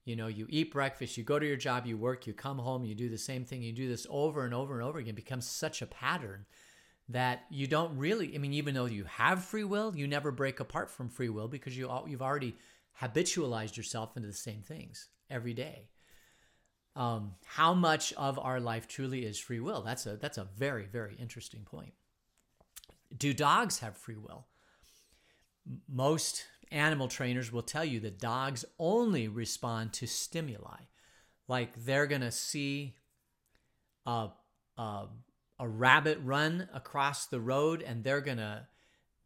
you 0.05 0.17
know, 0.17 0.29
you 0.29 0.47
eat 0.49 0.73
breakfast, 0.73 1.17
you 1.17 1.25
go 1.25 1.39
to 1.39 1.47
your 1.47 1.57
job, 1.57 1.87
you 1.87 1.97
work, 1.97 2.27
you 2.27 2.33
come 2.33 2.59
home, 2.59 2.85
you 2.85 2.95
do 2.95 3.09
the 3.09 3.19
same 3.19 3.45
thing, 3.45 3.63
you 3.63 3.73
do 3.73 3.89
this 3.89 4.07
over 4.11 4.45
and 4.45 4.55
over 4.55 4.75
and 4.75 4.83
over 4.83 4.99
again, 4.99 5.11
it 5.11 5.17
becomes 5.17 5.47
such 5.47 5.83
a 5.83 5.87
pattern 5.87 6.47
that 7.09 7.45
you 7.51 7.67
don't 7.67 7.97
really, 7.97 8.35
I 8.35 8.39
mean, 8.39 8.53
even 8.55 8.75
though 8.75 8.87
you 8.87 9.05
have 9.05 9.45
free 9.45 9.65
will, 9.65 9.95
you 9.97 10.07
never 10.07 10.31
break 10.31 10.61
apart 10.61 10.91
from 10.91 11.09
free 11.09 11.29
will 11.29 11.49
because 11.49 11.77
you, 11.77 11.91
you've 12.07 12.23
already 12.23 12.57
habitualized 13.03 13.77
yourself 13.77 14.17
into 14.17 14.29
the 14.29 14.35
same 14.35 14.63
things 14.63 15.09
every 15.29 15.55
day. 15.55 15.89
Um, 16.95 17.33
how 17.45 17.75
much 17.75 18.13
of 18.15 18.39
our 18.39 18.61
life 18.61 18.87
truly 18.87 19.25
is 19.25 19.39
free 19.39 19.61
will? 19.61 19.83
That's 19.83 20.07
a, 20.07 20.17
that's 20.17 20.39
a 20.39 20.45
very, 20.57 20.87
very 20.87 21.17
interesting 21.17 21.63
point. 21.63 21.95
Do 23.17 23.33
dogs 23.33 23.81
have 23.81 23.97
free 23.97 24.17
will? 24.17 24.47
Most 25.89 26.47
animal 26.71 27.09
trainers 27.09 27.53
will 27.53 27.63
tell 27.63 27.85
you 27.85 28.01
that 28.01 28.21
dogs 28.21 28.65
only 28.79 29.29
respond 29.29 29.93
to 29.95 30.07
stimuli. 30.07 30.79
Like 31.49 31.85
they're 31.85 32.07
going 32.07 32.21
to 32.21 32.31
see 32.31 32.95
a, 34.07 34.29
a, 34.79 35.07
a 35.59 35.69
rabbit 35.69 36.19
run 36.23 36.69
across 36.73 37.27
the 37.27 37.41
road 37.41 37.83
and 37.83 38.05
they're 38.05 38.21
going 38.21 38.39
to 38.39 38.67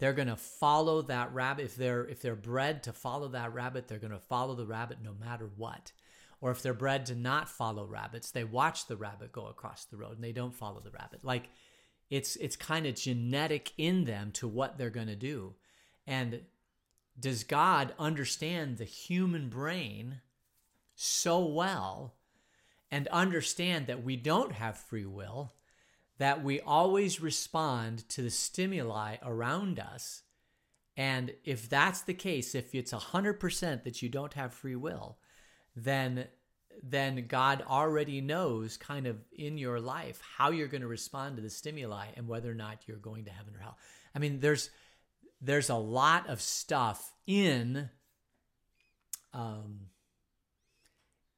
they're 0.00 0.12
going 0.12 0.28
to 0.28 0.36
follow 0.36 1.02
that 1.02 1.32
rabbit. 1.32 1.66
If 1.66 1.76
they're 1.76 2.04
if 2.04 2.20
they're 2.20 2.34
bred 2.34 2.82
to 2.84 2.92
follow 2.92 3.28
that 3.28 3.52
rabbit 3.52 3.88
they're 3.88 3.98
going 3.98 4.12
to 4.12 4.18
follow 4.18 4.54
the 4.54 4.66
rabbit 4.66 4.98
no 5.02 5.14
matter 5.14 5.50
what. 5.56 5.92
Or 6.40 6.50
if 6.50 6.62
they're 6.62 6.74
bred 6.74 7.06
to 7.06 7.14
not 7.14 7.48
follow 7.48 7.86
rabbits 7.86 8.30
they 8.30 8.44
watch 8.44 8.86
the 8.86 8.96
rabbit 8.96 9.32
go 9.32 9.46
across 9.46 9.84
the 9.84 9.96
road 9.96 10.16
and 10.16 10.24
they 10.24 10.32
don't 10.32 10.54
follow 10.54 10.80
the 10.80 10.90
rabbit. 10.90 11.24
Like 11.24 11.50
it's 12.10 12.36
it's 12.36 12.56
kind 12.56 12.86
of 12.86 12.94
genetic 12.94 13.72
in 13.76 14.04
them 14.04 14.30
to 14.32 14.48
what 14.48 14.78
they're 14.78 14.90
going 14.90 15.08
to 15.08 15.16
do. 15.16 15.54
And 16.06 16.40
does 17.18 17.44
god 17.44 17.94
understand 17.98 18.78
the 18.78 18.84
human 18.84 19.48
brain 19.48 20.20
so 20.94 21.44
well 21.44 22.14
and 22.90 23.08
understand 23.08 23.86
that 23.86 24.04
we 24.04 24.16
don't 24.16 24.52
have 24.52 24.76
free 24.76 25.06
will 25.06 25.52
that 26.18 26.44
we 26.44 26.60
always 26.60 27.20
respond 27.20 28.08
to 28.08 28.22
the 28.22 28.30
stimuli 28.30 29.16
around 29.22 29.78
us. 29.78 30.22
And 30.96 31.32
if 31.44 31.68
that's 31.68 32.02
the 32.02 32.14
case, 32.14 32.54
if 32.54 32.74
it's 32.74 32.92
100% 32.92 33.84
that 33.84 34.00
you 34.00 34.08
don't 34.08 34.34
have 34.34 34.54
free 34.54 34.76
will, 34.76 35.18
then 35.74 36.26
then 36.82 37.28
God 37.28 37.62
already 37.68 38.20
knows 38.20 38.76
kind 38.76 39.06
of 39.06 39.16
in 39.30 39.56
your 39.56 39.78
life 39.78 40.20
how 40.36 40.50
you're 40.50 40.66
going 40.66 40.80
to 40.80 40.88
respond 40.88 41.36
to 41.36 41.42
the 41.42 41.48
stimuli 41.48 42.06
and 42.16 42.26
whether 42.26 42.50
or 42.50 42.54
not 42.54 42.82
you're 42.88 42.96
going 42.96 43.26
to 43.26 43.30
heaven 43.30 43.54
or 43.54 43.60
hell. 43.60 43.78
I 44.12 44.18
mean, 44.18 44.40
there's 44.40 44.70
there's 45.40 45.70
a 45.70 45.76
lot 45.76 46.28
of 46.28 46.40
stuff 46.40 47.12
in 47.26 47.90
um, 49.32 49.80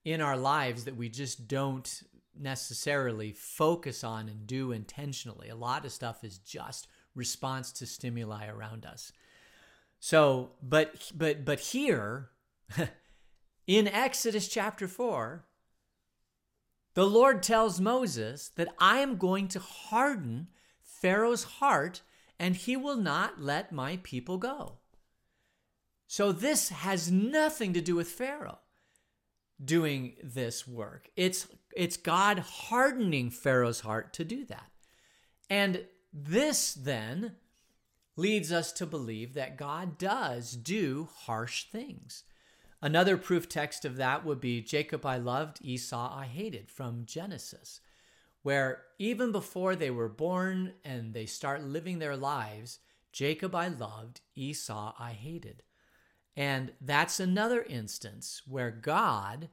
in 0.04 0.20
our 0.20 0.36
lives 0.36 0.84
that 0.84 0.96
we 0.96 1.08
just 1.08 1.48
don't 1.48 2.02
necessarily 2.38 3.32
focus 3.32 4.04
on 4.04 4.28
and 4.28 4.46
do 4.46 4.72
intentionally. 4.72 5.48
A 5.48 5.56
lot 5.56 5.84
of 5.84 5.92
stuff 5.92 6.22
is 6.22 6.38
just 6.38 6.86
response 7.14 7.72
to 7.72 7.86
stimuli 7.86 8.46
around 8.46 8.84
us. 8.84 9.10
So, 9.98 10.50
but 10.62 11.10
but 11.14 11.44
but 11.44 11.60
here 11.60 12.28
in 13.66 13.88
Exodus 13.88 14.48
chapter 14.48 14.86
4, 14.86 15.44
the 16.94 17.06
Lord 17.06 17.42
tells 17.42 17.80
Moses 17.80 18.50
that 18.56 18.68
I 18.78 18.98
am 18.98 19.16
going 19.16 19.48
to 19.48 19.60
harden 19.60 20.48
Pharaoh's 20.82 21.44
heart 21.44 22.02
and 22.38 22.56
he 22.56 22.76
will 22.76 22.96
not 22.96 23.40
let 23.40 23.72
my 23.72 23.98
people 24.02 24.38
go. 24.38 24.78
So 26.06 26.32
this 26.32 26.68
has 26.68 27.10
nothing 27.10 27.72
to 27.72 27.80
do 27.80 27.96
with 27.96 28.08
Pharaoh 28.08 28.60
doing 29.62 30.16
this 30.22 30.66
work. 30.66 31.08
It's 31.16 31.48
it's 31.74 31.96
God 31.96 32.38
hardening 32.38 33.30
Pharaoh's 33.30 33.80
heart 33.80 34.12
to 34.14 34.24
do 34.24 34.44
that. 34.46 34.70
And 35.50 35.84
this 36.12 36.72
then 36.74 37.36
leads 38.16 38.50
us 38.50 38.72
to 38.72 38.86
believe 38.86 39.34
that 39.34 39.58
God 39.58 39.98
does 39.98 40.52
do 40.52 41.08
harsh 41.12 41.64
things. 41.64 42.24
Another 42.80 43.16
proof 43.16 43.48
text 43.48 43.84
of 43.84 43.96
that 43.96 44.24
would 44.24 44.40
be 44.40 44.60
Jacob 44.60 45.04
I 45.04 45.16
loved, 45.16 45.58
Esau 45.60 46.14
I 46.14 46.26
hated 46.26 46.70
from 46.70 47.04
Genesis, 47.04 47.80
where 48.46 48.82
even 49.00 49.32
before 49.32 49.74
they 49.74 49.90
were 49.90 50.08
born 50.08 50.72
and 50.84 51.12
they 51.12 51.26
start 51.26 51.64
living 51.64 51.98
their 51.98 52.16
lives, 52.16 52.78
Jacob 53.12 53.56
I 53.56 53.66
loved, 53.66 54.20
Esau 54.36 54.94
I 54.96 55.10
hated. 55.10 55.64
And 56.36 56.70
that's 56.80 57.18
another 57.18 57.62
instance 57.68 58.42
where 58.46 58.70
God 58.70 59.48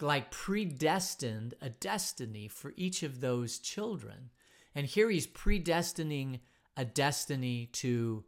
like 0.00 0.32
predestined 0.32 1.54
a 1.62 1.70
destiny 1.70 2.48
for 2.48 2.74
each 2.76 3.04
of 3.04 3.20
those 3.20 3.60
children. 3.60 4.30
And 4.74 4.84
here 4.84 5.08
he's 5.08 5.28
predestining 5.28 6.40
a 6.76 6.84
destiny 6.84 7.66
to 7.74 8.24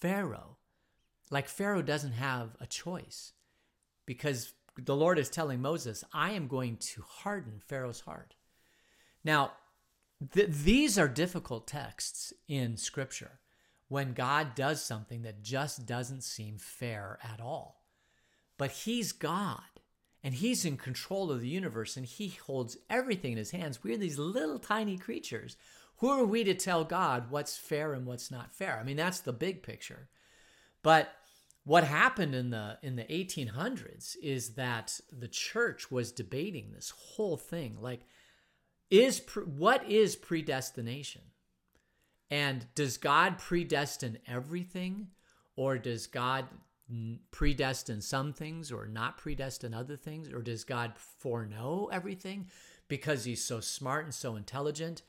Pharaoh. 0.00 0.56
Like 1.30 1.46
Pharaoh 1.46 1.82
doesn't 1.82 2.14
have 2.14 2.56
a 2.60 2.66
choice 2.66 3.32
because 4.06 4.54
the 4.76 4.96
Lord 4.96 5.20
is 5.20 5.30
telling 5.30 5.62
Moses, 5.62 6.02
I 6.12 6.32
am 6.32 6.48
going 6.48 6.78
to 6.78 7.02
harden 7.02 7.62
Pharaoh's 7.64 8.00
heart. 8.00 8.34
Now, 9.24 9.52
th- 10.32 10.48
these 10.48 10.98
are 10.98 11.08
difficult 11.08 11.66
texts 11.66 12.32
in 12.48 12.76
Scripture 12.76 13.40
when 13.88 14.12
God 14.12 14.54
does 14.54 14.82
something 14.82 15.22
that 15.22 15.42
just 15.42 15.86
doesn't 15.86 16.22
seem 16.22 16.58
fair 16.58 17.18
at 17.22 17.40
all. 17.40 17.82
But 18.56 18.70
He's 18.70 19.12
God 19.12 19.60
and 20.22 20.34
he's 20.34 20.64
in 20.64 20.76
control 20.76 21.30
of 21.30 21.40
the 21.40 21.48
universe 21.48 21.96
and 21.96 22.06
he 22.06 22.28
holds 22.28 22.76
everything 22.88 23.32
in 23.32 23.38
his 23.38 23.52
hands. 23.52 23.82
We're 23.82 23.96
these 23.96 24.18
little 24.18 24.58
tiny 24.58 24.98
creatures. 24.98 25.56
Who 25.96 26.08
are 26.08 26.24
we 26.24 26.44
to 26.44 26.54
tell 26.54 26.84
God 26.84 27.30
what's 27.30 27.56
fair 27.56 27.94
and 27.94 28.06
what's 28.06 28.30
not 28.30 28.54
fair? 28.54 28.78
I 28.78 28.84
mean, 28.84 28.96
that's 28.96 29.20
the 29.20 29.32
big 29.32 29.62
picture. 29.62 30.08
But 30.82 31.12
what 31.64 31.84
happened 31.84 32.34
in 32.34 32.50
the 32.50 32.78
in 32.82 32.96
the 32.96 33.04
1800s 33.04 34.16
is 34.22 34.54
that 34.54 34.98
the 35.12 35.28
church 35.28 35.90
was 35.90 36.12
debating 36.12 36.72
this 36.72 36.90
whole 36.90 37.36
thing 37.36 37.76
like 37.80 38.00
is 38.90 39.22
what 39.44 39.88
is 39.88 40.16
predestination? 40.16 41.22
And 42.30 42.66
does 42.74 42.96
God 42.96 43.38
predestine 43.38 44.18
everything 44.26 45.08
or 45.56 45.78
does 45.78 46.06
God 46.06 46.46
predestine 47.30 48.02
some 48.02 48.32
things 48.32 48.72
or 48.72 48.86
not 48.86 49.18
predestine 49.18 49.74
other 49.74 49.96
things? 49.96 50.28
Or 50.28 50.42
does 50.42 50.64
God 50.64 50.92
foreknow 50.96 51.88
everything 51.92 52.48
because 52.88 53.24
he's 53.24 53.44
so 53.44 53.60
smart 53.60 54.04
and 54.04 54.14
so 54.14 54.36
intelligent 54.36 55.02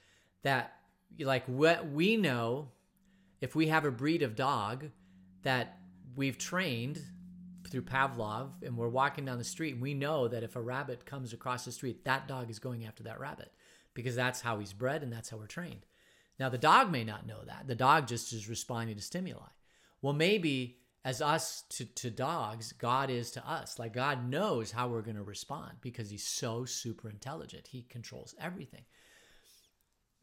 that, 0.44 0.74
like, 1.20 1.46
what 1.46 1.90
we 1.90 2.18
know, 2.18 2.70
if 3.40 3.56
we 3.56 3.68
have 3.68 3.86
a 3.86 3.92
breed 3.92 4.22
of 4.22 4.36
dog 4.36 4.90
that 5.44 5.80
we've 6.16 6.38
trained 6.38 7.02
through 7.70 7.82
Pavlov 7.84 8.50
and 8.64 8.78
we're 8.78 8.90
walking 8.90 9.26
down 9.26 9.38
the 9.38 9.44
street 9.44 9.74
and 9.74 9.82
we 9.82 9.94
know 9.94 10.28
that 10.28 10.44
if 10.44 10.56
a 10.56 10.62
rabbit 10.62 11.06
comes 11.06 11.34
across 11.34 11.66
the 11.66 11.72
street, 11.72 12.04
that 12.06 12.28
dog 12.28 12.50
is 12.52 12.60
going 12.60 12.86
after 12.86 13.04
that 13.04 13.20
rabbit 13.20 13.52
because 13.94 14.16
that's 14.16 14.42
how 14.42 14.60
he's 14.60 14.74
bred 14.74 15.04
and 15.04 15.12
that's 15.12 15.30
how 15.30 15.38
we're 15.38 15.48
trained. 15.48 15.86
Now, 16.40 16.50
the 16.50 16.58
dog 16.58 16.92
may 16.92 17.04
not 17.04 17.28
know 17.28 17.44
that. 17.46 17.68
The 17.68 17.76
dog 17.76 18.08
just 18.08 18.34
is 18.34 18.50
responding 18.50 18.96
to 18.96 19.02
stimuli. 19.02 19.50
Well, 20.02 20.14
maybe 20.14 20.78
as 21.04 21.22
us 21.22 21.64
to, 21.70 21.86
to 21.86 22.10
dogs, 22.12 22.74
God 22.74 23.10
is 23.10 23.32
to 23.32 23.50
us. 23.50 23.80
Like 23.80 23.94
God 23.94 24.30
knows 24.30 24.72
how 24.72 24.88
we're 24.88 25.02
going 25.02 25.18
to 25.18 25.24
respond 25.24 25.74
because 25.82 26.10
he's 26.10 26.26
so 26.26 26.66
super 26.66 27.10
intelligent. 27.10 27.68
He 27.68 27.84
controls 27.84 28.36
everything. 28.40 28.84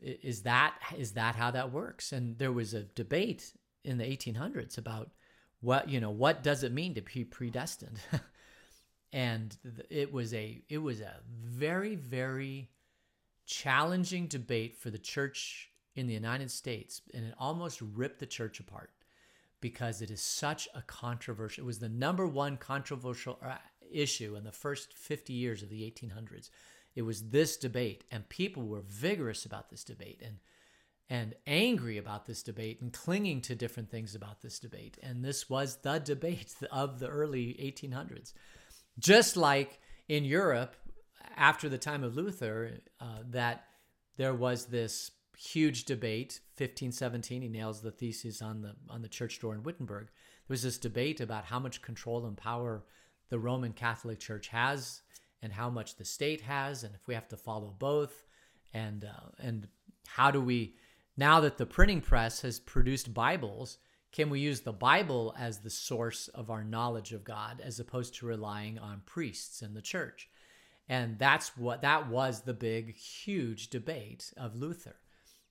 Is 0.01 0.43
that 0.43 0.75
is 0.97 1.13
that 1.13 1.35
how 1.35 1.51
that 1.51 1.73
works? 1.73 2.13
And 2.13 2.39
there 2.39 2.53
was 2.53 2.73
a 2.73 2.85
debate 2.85 3.53
in 3.85 3.99
the 3.99 4.05
1800s 4.05 4.79
about 4.79 5.11
what 5.61 5.89
you 5.89 6.01
know 6.01 6.11
what 6.11 6.45
does 6.45 6.63
it 6.63 6.73
mean 6.73 6.95
to 6.95 7.03
be 7.03 7.25
predestined, 7.25 7.99
and 9.13 9.57
it 9.91 10.13
was 10.13 10.33
a 10.35 10.63
it 10.69 10.79
was 10.79 11.01
a 11.01 11.17
very 11.27 11.97
very 11.97 12.71
challenging 13.49 14.27
debate 14.27 14.77
for 14.77 14.91
the 14.91 14.99
church 14.99 15.71
in 15.97 16.07
the 16.07 16.15
United 16.15 16.51
States, 16.51 17.01
and 17.15 17.25
it 17.25 17.35
almost 17.39 17.81
ripped 17.81 18.21
the 18.21 18.27
church 18.27 18.61
apart 18.61 18.91
because 19.61 20.01
it 20.01 20.11
is 20.11 20.21
such 20.21 20.69
a 20.75 20.83
controversial. 20.83 21.65
It 21.65 21.67
was 21.67 21.81
the 21.81 21.89
number 21.89 22.27
one 22.27 22.59
controversial 22.59 23.39
uh, 23.45 23.57
issue 23.91 24.37
in 24.37 24.45
the 24.45 24.53
first 24.53 24.93
50 24.93 25.33
years 25.33 25.63
of 25.63 25.71
the 25.71 25.81
1800s. 25.81 26.51
It 26.95 27.03
was 27.03 27.31
this 27.31 27.57
debate, 27.57 28.05
and 28.13 28.29
people 28.29 28.69
were 28.69 28.85
vigorous 28.87 29.45
about 29.45 29.71
this 29.71 29.83
debate 29.83 30.23
and 30.25 30.37
and 31.11 31.35
angry 31.47 31.97
about 31.97 32.27
this 32.27 32.43
debate 32.43 32.83
and 32.83 32.93
clinging 32.93 33.41
to 33.41 33.55
different 33.55 33.91
things 33.91 34.15
about 34.15 34.43
this 34.43 34.59
debate. 34.59 34.99
And 35.03 35.25
this 35.25 35.49
was 35.49 35.77
the 35.77 35.99
debate 36.05 36.55
of 36.71 36.99
the 36.99 37.09
early 37.09 37.55
1800s. 37.55 38.35
Just 38.99 39.35
like 39.35 39.81
in 40.07 40.27
Europe, 40.27 40.77
after 41.39 41.69
the 41.69 41.79
time 41.79 42.05
of 42.05 42.17
Luther, 42.17 42.81
uh, 43.01 43.21
that 43.31 43.65
there 44.17 44.35
was 44.35 44.67
this 44.67 45.13
huge 45.39 45.85
debate 45.85 46.41
1517 46.57 47.43
he 47.43 47.49
nails 47.49 47.81
the 47.81 47.93
thesis 47.93 48.43
on 48.43 48.61
the 48.61 48.75
on 48.91 49.03
the 49.03 49.09
church 49.09 49.39
door 49.41 49.55
in 49.55 49.63
wittenberg. 49.63 50.07
There 50.07 50.55
was 50.55 50.65
this 50.65 50.79
debate 50.79 51.21
about 51.21 51.45
how 51.45 51.61
much 51.61 51.81
control 51.81 52.27
and 52.27 52.37
power 52.37 52.83
the 53.29 53.39
roman 53.39 53.73
catholic 53.73 54.19
church 54.19 54.49
has 54.49 55.03
and 55.41 55.53
how 55.53 55.71
much 55.71 55.97
the 55.97 56.05
state 56.05 56.41
has 56.41 56.83
and 56.83 56.93
if 56.95 57.07
we 57.07 57.15
have 57.15 57.29
to 57.29 57.37
follow 57.37 57.73
both 57.79 58.27
and 58.75 59.05
uh, 59.05 59.31
and 59.39 59.69
how 60.09 60.33
do 60.33 60.41
we 60.41 60.75
now 61.17 61.39
that 61.39 61.57
the 61.57 61.67
printing 61.67 62.01
press 62.01 62.41
has 62.41 62.59
produced 62.59 63.15
bibles 63.15 63.79
can 64.11 64.31
we 64.31 64.41
use 64.41 64.63
the 64.63 64.73
bible 64.73 65.37
as 65.39 65.61
the 65.61 65.71
source 65.71 66.27
of 66.29 66.51
our 66.51 66.65
knowledge 66.65 67.13
of 67.13 67.23
god 67.23 67.61
as 67.65 67.79
opposed 67.79 68.15
to 68.15 68.27
relying 68.27 68.77
on 68.77 69.03
priests 69.07 69.63
in 69.63 69.75
the 69.75 69.83
church 69.83 70.29
and 70.89 71.19
that's 71.19 71.57
what 71.57 71.83
that 71.83 72.09
was 72.09 72.43
the 72.43 72.55
big 72.55 72.97
huge 72.97 73.69
debate 73.71 74.33
of 74.37 74.57
luther 74.57 74.97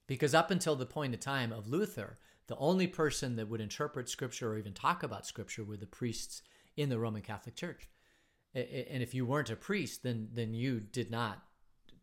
Because 0.08 0.34
up 0.34 0.51
until 0.51 0.75
the 0.75 0.86
point 0.86 1.13
of 1.13 1.20
time 1.20 1.51
of 1.51 1.67
Luther, 1.67 2.17
the 2.48 2.58
only 2.58 2.88
person 2.88 3.36
that 3.36 3.50
would 3.50 3.62
interpret 3.62 4.10
scripture 4.10 4.51
or 4.51 4.58
even 4.58 4.74
talk 4.74 5.03
about 5.03 5.27
scripture 5.27 5.63
were 5.63 5.77
the 5.77 5.86
priests 5.86 6.41
in 6.77 6.89
the 6.89 7.00
Roman 7.00 7.22
Catholic 7.22 7.56
Church. 7.56 7.89
And 8.53 9.03
if 9.03 9.13
you 9.13 9.25
weren't 9.25 9.50
a 9.50 9.56
priest, 9.56 10.03
then 10.03 10.29
then 10.34 10.53
you 10.53 10.79
did 10.79 11.12
not 11.12 11.44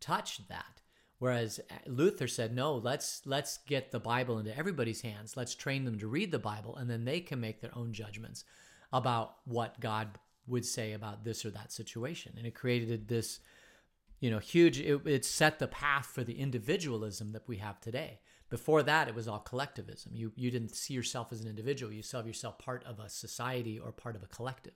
touch 0.00 0.46
that. 0.48 0.82
Whereas 1.18 1.60
uh, 1.70 1.74
Luther 1.86 2.28
said, 2.28 2.54
no, 2.54 2.76
let's 2.76 3.22
let's 3.26 3.58
get 3.66 3.90
the 3.90 4.00
Bible 4.00 4.38
into 4.38 4.56
everybody's 4.56 5.02
hands. 5.02 5.36
Let's 5.36 5.54
train 5.54 5.84
them 5.84 5.98
to 5.98 6.08
read 6.08 6.30
the 6.32 6.38
Bible, 6.38 6.76
and 6.76 6.90
then 6.90 7.04
they 7.04 7.20
can 7.20 7.40
make 7.40 7.60
their 7.60 7.76
own 7.76 7.92
judgments 7.92 8.44
about 8.92 9.36
what 9.46 9.80
God 9.80 10.08
would 10.46 10.64
say 10.64 10.92
about 10.92 11.24
this 11.24 11.44
or 11.44 11.50
that 11.50 11.72
situation. 11.72 12.34
And 12.36 12.46
it 12.46 12.54
created 12.54 13.08
this, 13.08 13.40
you 14.20 14.30
know, 14.30 14.38
huge. 14.38 14.80
It, 14.80 15.06
it 15.06 15.24
set 15.24 15.58
the 15.58 15.66
path 15.66 16.06
for 16.06 16.24
the 16.24 16.38
individualism 16.38 17.32
that 17.32 17.48
we 17.48 17.56
have 17.58 17.80
today. 17.80 18.20
Before 18.50 18.82
that, 18.82 19.08
it 19.08 19.14
was 19.14 19.26
all 19.26 19.40
collectivism. 19.40 20.12
You 20.14 20.32
you 20.36 20.50
didn't 20.50 20.74
see 20.74 20.94
yourself 20.94 21.32
as 21.32 21.40
an 21.40 21.48
individual. 21.48 21.92
You 21.92 22.02
saw 22.02 22.22
yourself 22.22 22.58
part 22.58 22.84
of 22.84 23.00
a 23.00 23.08
society 23.08 23.78
or 23.78 23.90
part 23.90 24.16
of 24.16 24.22
a 24.22 24.26
collective, 24.26 24.74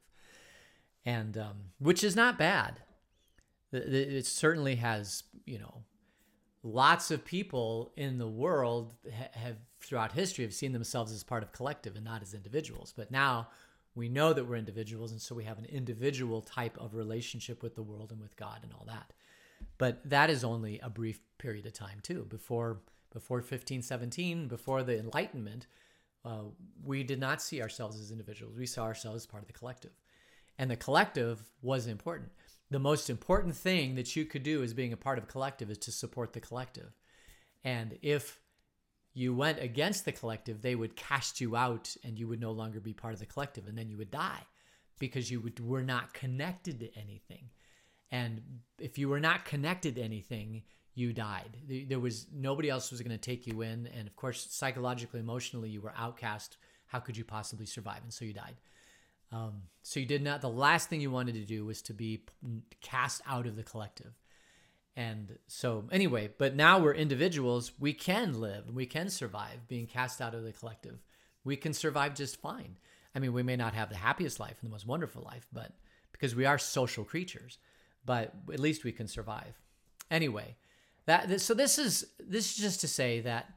and 1.05 1.37
um, 1.37 1.57
which 1.79 2.03
is 2.03 2.17
not 2.17 2.39
bad. 2.39 2.81
It 3.71 4.25
certainly 4.25 4.77
has, 4.77 5.25
you 5.45 5.59
know, 5.59 5.85
lots 6.63 7.11
of 7.11 7.25
people 7.25 7.93
in 7.97 8.19
the 8.19 8.27
world 8.27 8.95
have 9.33 9.59
throughout 9.81 10.13
history 10.13 10.45
have 10.45 10.55
seen 10.55 10.73
themselves 10.73 11.13
as 11.13 11.23
part 11.23 11.43
of 11.43 11.53
collective 11.53 11.95
and 11.95 12.05
not 12.05 12.23
as 12.23 12.35
individuals. 12.35 12.93
But 12.97 13.11
now 13.11 13.49
we 13.99 14.09
know 14.09 14.33
that 14.33 14.45
we're 14.45 14.57
individuals, 14.57 15.13
and 15.13 15.21
so 15.21 15.35
we 15.35 15.45
have 15.45 15.59
an 15.59 15.67
individual 15.67 16.41
type 16.41 16.79
of 16.79 16.95
relationship 16.95 17.63
with 17.63 17.75
the 17.75 17.83
world 17.83 18.13
and 18.13 18.21
with 18.21 18.37
God 18.37 18.61
and 18.63 18.73
all 18.73 18.87
that. 18.87 19.13
But 19.77 20.09
that 20.09 20.31
is 20.31 20.45
only 20.45 20.79
a 20.81 20.89
brief 20.89 21.21
period 21.39 21.67
of 21.67 21.73
time 21.73 21.99
too. 22.03 22.27
Before 22.29 22.81
before 23.13 23.39
1517, 23.39 24.49
before 24.49 24.83
the 24.83 24.99
Enlightenment, 24.99 25.67
uh, 26.25 26.43
we 26.85 27.03
did 27.03 27.19
not 27.19 27.41
see 27.41 27.63
ourselves 27.63 27.99
as 27.99 28.11
individuals. 28.11 28.57
We 28.57 28.67
saw 28.67 28.85
ourselves 28.85 29.23
as 29.23 29.27
part 29.27 29.43
of 29.43 29.47
the 29.47 29.59
collective, 29.59 29.93
and 30.59 30.71
the 30.71 30.77
collective 30.77 31.43
was 31.63 31.87
important 31.87 32.31
the 32.71 32.79
most 32.79 33.09
important 33.09 33.57
thing 33.57 33.95
that 33.95 34.15
you 34.15 34.25
could 34.25 34.43
do 34.43 34.63
as 34.63 34.75
being 34.75 34.93
a 34.93 34.97
part 34.97 35.19
of 35.19 35.25
a 35.25 35.29
collective 35.29 35.71
is 35.71 35.79
to 35.79 35.93
support 35.93 36.33
the 36.33 36.41
collective. 36.41 36.93
And 37.65 37.99
if 38.03 38.41
you 39.19 39.35
went 39.35 39.59
against 39.61 40.05
the 40.05 40.13
collective, 40.13 40.63
they 40.63 40.77
would 40.77 40.95
cast 40.95 41.41
you 41.41 41.57
out 41.57 41.97
and 42.05 42.17
you 42.17 42.29
would 42.29 42.41
no 42.41 42.53
longer 42.53 42.79
be 42.79 42.93
part 42.93 43.15
of 43.15 43.19
the 43.19 43.27
collective 43.27 43.67
and 43.67 43.77
then 43.77 43.91
you 43.91 43.97
would 43.97 44.13
die 44.13 44.47
because 45.01 45.29
you 45.29 45.41
would, 45.41 45.59
were 45.59 45.83
not 45.83 46.15
connected 46.15 46.79
to 46.79 46.97
anything. 46.97 47.51
And 48.13 48.41
if 48.79 48.97
you 48.97 49.09
were 49.09 49.19
not 49.19 49.45
connected 49.45 49.97
to 49.97 50.03
anything, 50.03 50.63
you 50.95 51.13
died. 51.13 51.57
There 51.89 51.99
was 51.99 52.27
nobody 52.33 52.71
else 52.71 52.93
was 52.93 53.03
going 53.03 53.11
to 53.11 53.19
take 53.19 53.47
you 53.47 53.63
in. 53.63 53.89
And 53.89 54.07
of 54.07 54.15
course, 54.15 54.47
psychologically, 54.51 55.19
emotionally, 55.19 55.69
you 55.69 55.81
were 55.81 55.93
outcast. 55.97 56.57
How 56.87 57.01
could 57.01 57.17
you 57.17 57.25
possibly 57.25 57.67
survive? 57.67 58.03
And 58.05 58.13
so 58.13 58.25
you 58.25 58.33
died. 58.33 58.55
Um, 59.33 59.63
so 59.83 59.99
you 59.99 60.07
did 60.07 60.23
not. 60.23 60.43
The 60.43 60.49
last 60.49 60.89
thing 60.89 61.01
you 61.01 61.11
wanted 61.11 61.35
to 61.35 61.45
do 61.45 61.67
was 61.67 61.83
to 61.83 61.93
be 61.93 62.23
cast 62.81 63.21
out 63.27 63.47
of 63.47 63.57
the 63.57 63.65
collective. 63.65 64.13
And 64.99 65.39
so, 65.47 65.85
anyway, 65.93 66.29
but 66.39 66.57
now 66.57 66.81
we're 66.81 66.93
individuals. 66.93 67.71
We 67.79 67.93
can 67.93 68.41
live. 68.41 68.75
We 68.75 68.85
can 68.85 69.11
survive 69.11 69.69
being 69.69 69.87
cast 69.87 70.21
out 70.21 70.35
of 70.35 70.43
the 70.43 70.51
collective. 70.51 70.99
We 71.45 71.55
can 71.55 71.73
survive 71.73 72.17
just 72.17 72.41
fine. 72.41 72.79
I 73.15 73.21
mean, 73.21 73.33
we 73.33 73.45
may 73.45 73.55
not 73.55 73.75
have 73.75 73.91
the 73.91 73.97
happiest 73.97 74.41
life 74.41 74.57
and 74.61 74.69
the 74.69 74.73
most 74.73 74.89
wonderful 74.89 75.23
life, 75.23 75.47
but 75.53 75.71
because 76.11 76.35
we 76.35 76.47
are 76.47 76.59
social 76.59 77.05
creatures, 77.05 77.59
but 78.05 78.35
at 78.53 78.59
least 78.59 78.83
we 78.83 78.91
can 78.91 79.07
survive. 79.07 79.55
Anyway, 80.11 80.57
that 81.07 81.41
so 81.41 81.55
this 81.55 81.79
is 81.79 82.09
this 82.19 82.51
is 82.51 82.57
just 82.57 82.81
to 82.81 82.89
say 82.89 83.21
that 83.21 83.53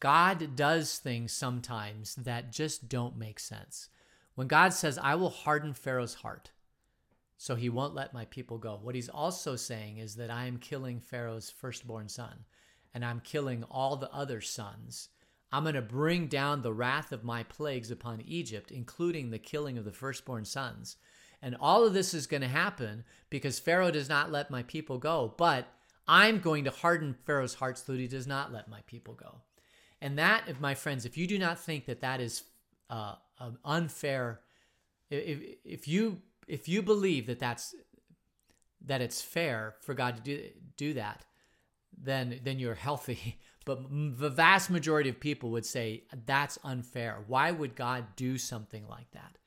God 0.00 0.56
does 0.56 0.96
things 0.96 1.30
sometimes 1.30 2.14
that 2.14 2.50
just 2.50 2.88
don't 2.88 3.18
make 3.18 3.38
sense. 3.38 3.90
When 4.34 4.46
God 4.46 4.72
says, 4.72 4.96
I 4.96 5.14
will 5.16 5.28
harden 5.28 5.74
Pharaoh's 5.74 6.14
heart, 6.14 6.52
so 7.36 7.54
he 7.54 7.68
won't 7.68 7.94
let 7.94 8.14
my 8.14 8.24
people 8.26 8.58
go, 8.58 8.78
what 8.82 8.94
he's 8.94 9.08
also 9.08 9.56
saying 9.56 9.98
is 9.98 10.16
that 10.16 10.30
I 10.30 10.46
am 10.46 10.58
killing 10.58 11.00
Pharaoh's 11.00 11.50
firstborn 11.50 12.08
son, 12.08 12.44
and 12.94 13.04
I'm 13.04 13.20
killing 13.20 13.64
all 13.70 13.96
the 13.96 14.12
other 14.12 14.40
sons. 14.40 15.08
I'm 15.52 15.62
going 15.62 15.74
to 15.74 15.82
bring 15.82 16.26
down 16.26 16.62
the 16.62 16.72
wrath 16.72 17.12
of 17.12 17.24
my 17.24 17.42
plagues 17.42 17.90
upon 17.90 18.22
Egypt, 18.22 18.70
including 18.70 19.30
the 19.30 19.38
killing 19.38 19.78
of 19.78 19.84
the 19.84 19.92
firstborn 19.92 20.44
sons. 20.44 20.96
And 21.42 21.56
all 21.60 21.86
of 21.86 21.92
this 21.92 22.14
is 22.14 22.26
going 22.26 22.40
to 22.40 22.48
happen 22.48 23.04
because 23.30 23.58
Pharaoh 23.58 23.90
does 23.90 24.08
not 24.08 24.32
let 24.32 24.50
my 24.50 24.62
people 24.64 24.98
go. 24.98 25.34
But 25.36 25.68
I'm 26.08 26.40
going 26.40 26.64
to 26.64 26.70
harden 26.70 27.14
Pharaoh's 27.26 27.54
heart 27.54 27.78
so 27.78 27.92
that 27.92 28.00
he 28.00 28.08
does 28.08 28.26
not 28.26 28.52
let 28.52 28.68
my 28.68 28.80
people 28.86 29.14
go. 29.14 29.42
And 30.00 30.18
that, 30.18 30.44
if 30.48 30.58
my 30.58 30.74
friends, 30.74 31.04
if 31.04 31.16
you 31.16 31.26
do 31.26 31.38
not 31.38 31.60
think 31.60 31.86
that 31.86 32.00
that 32.00 32.20
is 32.20 32.42
uh, 32.90 33.14
um, 33.38 33.58
unfair. 33.64 34.40
If, 35.10 35.40
if 35.64 35.88
you 35.88 36.20
if 36.46 36.68
you 36.68 36.82
believe 36.82 37.26
that 37.26 37.38
that's 37.38 37.74
that 38.84 39.00
it's 39.00 39.20
fair 39.22 39.74
for 39.80 39.94
God 39.94 40.16
to 40.16 40.22
do 40.22 40.48
do 40.76 40.94
that, 40.94 41.24
then 41.96 42.40
then 42.42 42.58
you're 42.58 42.74
healthy. 42.74 43.38
But 43.66 43.82
the 43.90 44.30
vast 44.30 44.70
majority 44.70 45.10
of 45.10 45.18
people 45.18 45.50
would 45.50 45.66
say 45.66 46.04
that's 46.24 46.56
unfair. 46.62 47.24
Why 47.26 47.50
would 47.50 47.74
God 47.74 48.14
do 48.14 48.38
something 48.38 48.86
like 48.86 49.10
that? 49.10 49.38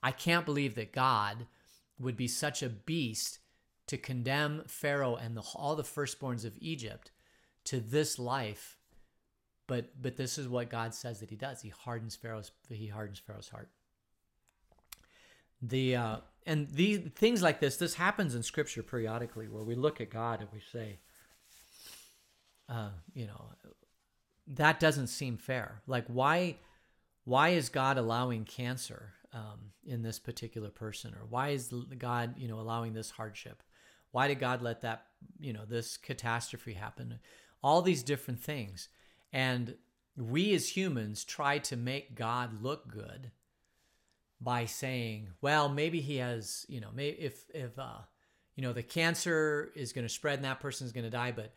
I 0.00 0.12
can't 0.12 0.46
believe 0.46 0.76
that 0.76 0.92
God 0.92 1.48
would 1.98 2.16
be 2.16 2.28
such 2.28 2.62
a 2.62 2.68
beast 2.68 3.40
to 3.88 3.98
condemn 3.98 4.62
Pharaoh 4.68 5.16
and 5.16 5.36
the, 5.36 5.40
all 5.56 5.74
the 5.74 5.82
firstborns 5.82 6.44
of 6.44 6.56
Egypt 6.60 7.10
to 7.64 7.80
this 7.80 8.16
life 8.16 8.78
but 9.66 9.90
but 10.00 10.16
this 10.16 10.38
is 10.38 10.48
what 10.48 10.70
God 10.70 10.94
says 10.94 11.20
that 11.20 11.30
He 11.30 11.36
does. 11.36 11.62
He 11.62 11.70
hardens 11.70 12.16
Pharaoh's 12.16 12.50
He 12.68 12.86
hardens 12.88 13.18
Pharaoh's 13.18 13.48
heart. 13.48 13.70
The 15.62 15.96
uh, 15.96 16.16
and 16.46 16.68
these 16.68 17.00
things 17.14 17.42
like 17.42 17.60
this 17.60 17.76
this 17.76 17.94
happens 17.94 18.34
in 18.34 18.42
Scripture 18.42 18.82
periodically 18.82 19.48
where 19.48 19.64
we 19.64 19.74
look 19.74 20.00
at 20.00 20.10
God 20.10 20.40
and 20.40 20.48
we 20.52 20.60
say, 20.72 20.98
uh, 22.68 22.90
you 23.14 23.26
know, 23.26 23.50
that 24.46 24.80
doesn't 24.80 25.08
seem 25.08 25.36
fair. 25.36 25.82
Like 25.86 26.06
why 26.06 26.56
why 27.24 27.50
is 27.50 27.68
God 27.68 27.96
allowing 27.96 28.44
cancer 28.44 29.14
um, 29.32 29.72
in 29.86 30.02
this 30.02 30.18
particular 30.18 30.68
person, 30.68 31.14
or 31.14 31.26
why 31.28 31.50
is 31.50 31.72
God 31.98 32.34
you 32.38 32.48
know 32.48 32.60
allowing 32.60 32.92
this 32.92 33.10
hardship? 33.10 33.62
Why 34.10 34.28
did 34.28 34.38
God 34.38 34.62
let 34.62 34.82
that 34.82 35.06
you 35.40 35.52
know 35.52 35.64
this 35.64 35.96
catastrophe 35.96 36.74
happen? 36.74 37.18
All 37.62 37.80
these 37.80 38.02
different 38.02 38.40
things 38.42 38.88
and 39.34 39.74
we 40.16 40.54
as 40.54 40.76
humans 40.76 41.24
try 41.24 41.58
to 41.58 41.76
make 41.76 42.14
God 42.14 42.62
look 42.62 42.88
good 42.88 43.32
by 44.40 44.66
saying, 44.66 45.28
well, 45.40 45.68
maybe 45.68 46.00
he 46.00 46.16
has, 46.16 46.66
you 46.68 46.80
know, 46.80 46.90
maybe 46.94 47.16
if 47.20 47.44
if 47.54 47.78
uh, 47.78 47.98
you 48.56 48.62
know, 48.62 48.72
the 48.72 48.82
cancer 48.82 49.72
is 49.74 49.92
going 49.92 50.06
to 50.06 50.12
spread 50.12 50.36
and 50.36 50.44
that 50.44 50.60
person 50.60 50.86
is 50.86 50.92
going 50.92 51.04
to 51.04 51.10
die, 51.10 51.32
but 51.32 51.52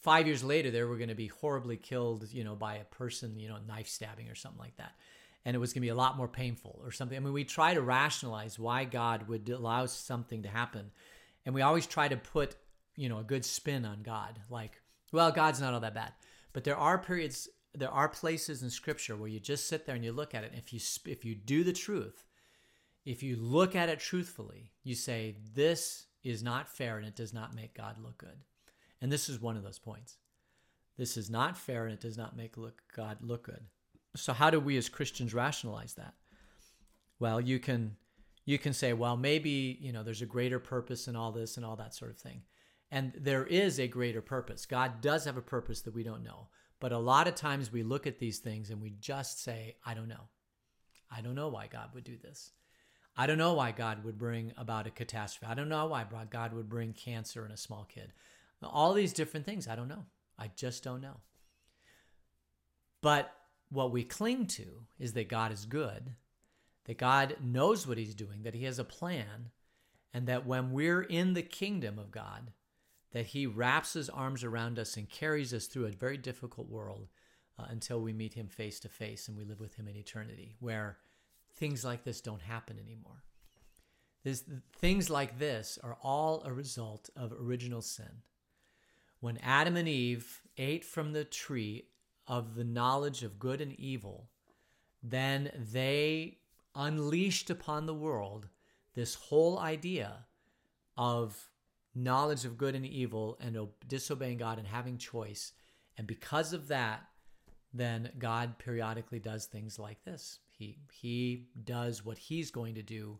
five 0.00 0.26
years 0.26 0.44
later 0.44 0.70
they 0.70 0.82
were 0.82 0.96
going 0.96 1.08
to 1.08 1.14
be 1.14 1.28
horribly 1.28 1.76
killed, 1.76 2.28
you 2.30 2.44
know, 2.44 2.54
by 2.54 2.74
a 2.76 2.84
person, 2.84 3.38
you 3.38 3.48
know, 3.48 3.58
knife 3.66 3.88
stabbing 3.88 4.28
or 4.28 4.34
something 4.34 4.60
like 4.60 4.76
that. 4.76 4.92
And 5.44 5.56
it 5.56 5.58
was 5.58 5.72
going 5.72 5.80
to 5.80 5.86
be 5.86 5.90
a 5.90 5.94
lot 5.94 6.16
more 6.16 6.28
painful 6.28 6.80
or 6.84 6.92
something. 6.92 7.16
I 7.16 7.20
mean, 7.20 7.32
we 7.32 7.44
try 7.44 7.74
to 7.74 7.80
rationalize 7.80 8.58
why 8.58 8.84
God 8.84 9.28
would 9.28 9.48
allow 9.48 9.86
something 9.86 10.42
to 10.42 10.48
happen. 10.48 10.90
And 11.44 11.54
we 11.54 11.62
always 11.62 11.86
try 11.86 12.06
to 12.06 12.16
put, 12.16 12.54
you 12.96 13.08
know, 13.08 13.18
a 13.18 13.24
good 13.24 13.44
spin 13.44 13.84
on 13.84 14.02
God. 14.02 14.38
Like, 14.50 14.80
well, 15.10 15.32
God's 15.32 15.60
not 15.60 15.74
all 15.74 15.80
that 15.80 15.94
bad. 15.94 16.12
But 16.52 16.64
there 16.64 16.76
are 16.76 16.98
periods, 16.98 17.48
there 17.74 17.90
are 17.90 18.08
places 18.08 18.62
in 18.62 18.70
Scripture 18.70 19.16
where 19.16 19.28
you 19.28 19.40
just 19.40 19.68
sit 19.68 19.86
there 19.86 19.94
and 19.94 20.04
you 20.04 20.12
look 20.12 20.34
at 20.34 20.44
it. 20.44 20.52
And 20.52 20.58
if 20.58 20.72
you 20.72 20.80
if 21.06 21.24
you 21.24 21.34
do 21.34 21.64
the 21.64 21.72
truth, 21.72 22.24
if 23.04 23.22
you 23.22 23.36
look 23.36 23.74
at 23.74 23.88
it 23.88 24.00
truthfully, 24.00 24.72
you 24.82 24.94
say 24.94 25.36
this 25.54 26.06
is 26.22 26.42
not 26.42 26.68
fair 26.68 26.98
and 26.98 27.06
it 27.06 27.16
does 27.16 27.32
not 27.32 27.54
make 27.54 27.74
God 27.74 27.96
look 27.98 28.18
good. 28.18 28.44
And 29.00 29.10
this 29.10 29.28
is 29.28 29.40
one 29.40 29.56
of 29.56 29.64
those 29.64 29.78
points. 29.78 30.18
This 30.96 31.16
is 31.16 31.30
not 31.30 31.56
fair 31.56 31.84
and 31.84 31.94
it 31.94 32.00
does 32.00 32.16
not 32.16 32.36
make 32.36 32.56
look 32.56 32.82
God 32.94 33.18
look 33.20 33.44
good. 33.44 33.64
So 34.14 34.32
how 34.32 34.50
do 34.50 34.60
we 34.60 34.76
as 34.76 34.88
Christians 34.88 35.34
rationalize 35.34 35.94
that? 35.94 36.14
Well, 37.18 37.40
you 37.40 37.58
can 37.58 37.96
you 38.44 38.58
can 38.58 38.72
say, 38.72 38.92
well, 38.92 39.16
maybe, 39.16 39.78
you 39.80 39.92
know, 39.92 40.02
there's 40.02 40.22
a 40.22 40.26
greater 40.26 40.58
purpose 40.58 41.06
in 41.06 41.16
all 41.16 41.32
this 41.32 41.56
and 41.56 41.64
all 41.64 41.76
that 41.76 41.94
sort 41.94 42.10
of 42.10 42.18
thing. 42.18 42.42
And 42.90 43.12
there 43.16 43.46
is 43.46 43.78
a 43.78 43.88
greater 43.88 44.20
purpose. 44.20 44.66
God 44.66 45.00
does 45.00 45.24
have 45.24 45.36
a 45.36 45.42
purpose 45.42 45.82
that 45.82 45.94
we 45.94 46.02
don't 46.02 46.24
know. 46.24 46.48
But 46.82 46.90
a 46.90 46.98
lot 46.98 47.28
of 47.28 47.36
times 47.36 47.70
we 47.70 47.84
look 47.84 48.08
at 48.08 48.18
these 48.18 48.40
things 48.40 48.70
and 48.70 48.82
we 48.82 48.90
just 48.98 49.40
say, 49.40 49.76
I 49.86 49.94
don't 49.94 50.08
know. 50.08 50.26
I 51.08 51.20
don't 51.20 51.36
know 51.36 51.46
why 51.46 51.68
God 51.68 51.90
would 51.94 52.02
do 52.02 52.16
this. 52.20 52.50
I 53.16 53.28
don't 53.28 53.38
know 53.38 53.52
why 53.52 53.70
God 53.70 54.02
would 54.02 54.18
bring 54.18 54.52
about 54.56 54.88
a 54.88 54.90
catastrophe. 54.90 55.48
I 55.48 55.54
don't 55.54 55.68
know 55.68 55.86
why 55.86 56.04
God 56.28 56.52
would 56.52 56.68
bring 56.68 56.92
cancer 56.92 57.46
in 57.46 57.52
a 57.52 57.56
small 57.56 57.84
kid. 57.84 58.12
All 58.64 58.94
these 58.94 59.12
different 59.12 59.46
things, 59.46 59.68
I 59.68 59.76
don't 59.76 59.86
know. 59.86 60.06
I 60.36 60.50
just 60.56 60.82
don't 60.82 61.00
know. 61.00 61.20
But 63.00 63.32
what 63.68 63.92
we 63.92 64.02
cling 64.02 64.46
to 64.46 64.82
is 64.98 65.12
that 65.12 65.28
God 65.28 65.52
is 65.52 65.66
good, 65.66 66.16
that 66.86 66.98
God 66.98 67.36
knows 67.40 67.86
what 67.86 67.96
He's 67.96 68.16
doing, 68.16 68.42
that 68.42 68.56
He 68.56 68.64
has 68.64 68.80
a 68.80 68.84
plan, 68.84 69.50
and 70.12 70.26
that 70.26 70.46
when 70.46 70.72
we're 70.72 71.02
in 71.02 71.34
the 71.34 71.42
kingdom 71.42 72.00
of 72.00 72.10
God, 72.10 72.50
that 73.12 73.26
He 73.26 73.46
wraps 73.46 73.92
His 73.92 74.08
arms 74.10 74.44
around 74.44 74.78
us 74.78 74.96
and 74.96 75.08
carries 75.08 75.54
us 75.54 75.66
through 75.66 75.86
a 75.86 75.92
very 75.92 76.16
difficult 76.16 76.68
world 76.68 77.08
uh, 77.58 77.66
until 77.68 78.00
we 78.00 78.12
meet 78.12 78.34
him 78.34 78.48
face 78.48 78.80
to 78.80 78.88
face 78.88 79.28
and 79.28 79.36
we 79.36 79.44
live 79.44 79.60
with 79.60 79.74
him 79.74 79.88
in 79.88 79.96
eternity, 79.96 80.56
where 80.60 80.98
things 81.54 81.84
like 81.84 82.04
this 82.04 82.20
don't 82.20 82.42
happen 82.42 82.78
anymore. 82.78 83.24
This, 84.24 84.44
things 84.76 85.10
like 85.10 85.38
this 85.38 85.78
are 85.82 85.98
all 86.02 86.42
a 86.44 86.52
result 86.52 87.10
of 87.16 87.32
original 87.32 87.82
sin. 87.82 88.22
When 89.20 89.38
Adam 89.38 89.76
and 89.76 89.88
Eve 89.88 90.40
ate 90.56 90.84
from 90.84 91.12
the 91.12 91.24
tree 91.24 91.88
of 92.26 92.54
the 92.54 92.64
knowledge 92.64 93.22
of 93.22 93.38
good 93.38 93.60
and 93.60 93.78
evil, 93.78 94.28
then 95.02 95.50
they 95.72 96.38
unleashed 96.74 97.50
upon 97.50 97.86
the 97.86 97.94
world 97.94 98.48
this 98.94 99.14
whole 99.14 99.58
idea 99.58 100.26
of 100.96 101.48
knowledge 101.94 102.44
of 102.44 102.56
good 102.58 102.74
and 102.74 102.86
evil 102.86 103.38
and 103.40 103.56
disobeying 103.86 104.38
God 104.38 104.58
and 104.58 104.66
having 104.66 104.98
choice. 104.98 105.52
And 105.96 106.06
because 106.06 106.52
of 106.52 106.68
that, 106.68 107.02
then 107.74 108.10
God 108.18 108.58
periodically 108.58 109.18
does 109.18 109.46
things 109.46 109.78
like 109.78 110.04
this. 110.04 110.40
He 110.50 110.78
he 110.92 111.46
does 111.64 112.04
what 112.04 112.18
he's 112.18 112.50
going 112.50 112.74
to 112.74 112.82
do 112.82 113.18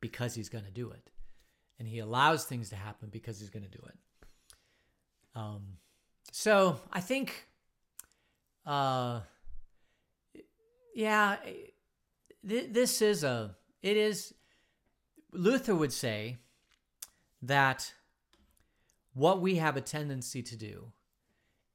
because 0.00 0.34
he's 0.34 0.48
going 0.48 0.64
to 0.64 0.70
do 0.70 0.90
it. 0.90 1.10
And 1.78 1.88
he 1.88 1.98
allows 1.98 2.44
things 2.44 2.68
to 2.70 2.76
happen 2.76 3.08
because 3.10 3.40
he's 3.40 3.50
going 3.50 3.64
to 3.64 3.70
do 3.70 3.82
it. 3.86 3.98
Um, 5.34 5.78
so 6.32 6.78
I 6.92 7.00
think, 7.00 7.46
uh, 8.66 9.20
yeah, 10.94 11.36
th- 12.46 12.72
this 12.72 13.00
is 13.00 13.24
a, 13.24 13.56
it 13.82 13.96
is, 13.96 14.34
Luther 15.32 15.74
would 15.74 15.92
say 15.92 16.36
that 17.42 17.92
what 19.14 19.40
we 19.40 19.56
have 19.56 19.76
a 19.76 19.80
tendency 19.80 20.42
to 20.42 20.56
do 20.56 20.92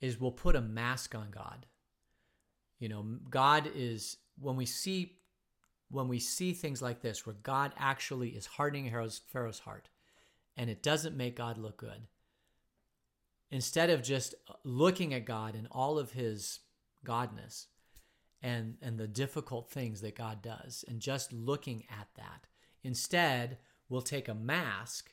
is 0.02 0.20
we'll 0.20 0.32
put 0.32 0.56
a 0.56 0.62
mask 0.62 1.16
on 1.16 1.32
God. 1.32 1.66
You 2.80 2.90
know, 2.90 3.06
God 3.30 3.70
is, 3.74 4.18
when 4.40 4.56
we 4.56 4.66
see 4.66 5.18
when 5.90 6.08
we 6.08 6.20
see 6.20 6.54
things 6.54 6.82
like 6.82 7.02
this, 7.02 7.26
where 7.26 7.36
God 7.44 7.74
actually 7.78 8.30
is 8.30 8.46
hardening 8.46 8.92
Pharaoh's 9.32 9.60
heart, 9.60 9.90
and 10.58 10.70
it 10.70 10.84
doesn't 10.84 11.18
make 11.18 11.36
God 11.36 11.58
look 11.58 11.78
good, 11.78 12.08
instead 13.52 13.90
of 13.90 14.04
just 14.04 14.36
looking 14.64 15.14
at 15.14 15.26
God 15.26 15.56
and 15.56 15.68
all 15.72 15.98
of 15.98 16.12
his 16.12 16.60
godness 17.06 17.68
and, 18.42 18.76
and 18.82 18.98
the 18.98 19.08
difficult 19.08 19.70
things 19.70 20.02
that 20.02 20.16
God 20.16 20.42
does, 20.42 20.84
and 20.88 21.00
just 21.00 21.32
looking 21.32 21.86
at 21.90 22.08
that, 22.16 22.48
instead, 22.84 23.58
we'll 23.88 24.02
take 24.02 24.28
a 24.28 24.36
mask, 24.36 25.12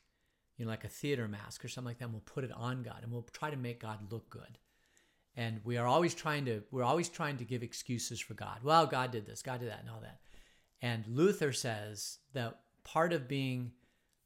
you 0.56 0.64
know, 0.64 0.70
like 0.70 0.84
a 0.84 0.88
theater 0.88 1.28
mask 1.28 1.64
or 1.64 1.68
something 1.68 1.90
like 1.90 1.98
that, 1.98 2.06
and 2.06 2.14
we'll 2.14 2.22
put 2.22 2.44
it 2.44 2.52
on 2.52 2.82
God, 2.82 3.00
and 3.02 3.12
we'll 3.12 3.26
try 3.32 3.50
to 3.50 3.56
make 3.56 3.80
God 3.80 4.12
look 4.12 4.28
good. 4.30 4.58
And 5.34 5.60
we 5.64 5.78
are 5.78 5.86
always 5.86 6.14
trying 6.14 6.44
to 6.44 6.62
we're 6.70 6.84
always 6.84 7.08
trying 7.08 7.38
to 7.38 7.44
give 7.44 7.62
excuses 7.62 8.20
for 8.20 8.34
god. 8.34 8.58
Well 8.62 8.86
god 8.86 9.12
did 9.12 9.26
this 9.26 9.42
god 9.42 9.60
did 9.60 9.70
that 9.70 9.80
and 9.80 9.90
all 9.90 10.00
that. 10.00 10.20
And 10.82 11.06
Luther 11.06 11.52
says 11.52 12.18
that 12.34 12.60
part 12.84 13.12
of 13.12 13.28
being 13.28 13.72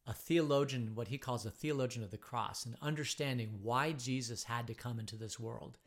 a 0.06 0.12
theologian, 0.12 0.92
what 0.94 1.08
he 1.08 1.18
calls 1.18 1.44
a 1.44 1.50
theologian 1.50 2.04
of 2.04 2.10
the 2.10 2.16
cross, 2.16 2.64
and 2.64 2.76
understanding 2.80 3.58
why 3.62 3.92
Jesus 3.92 4.44
had 4.44 4.66
to 4.68 4.74
come 4.74 4.98
into 5.00 5.16
this 5.16 5.38
world, 5.38 5.78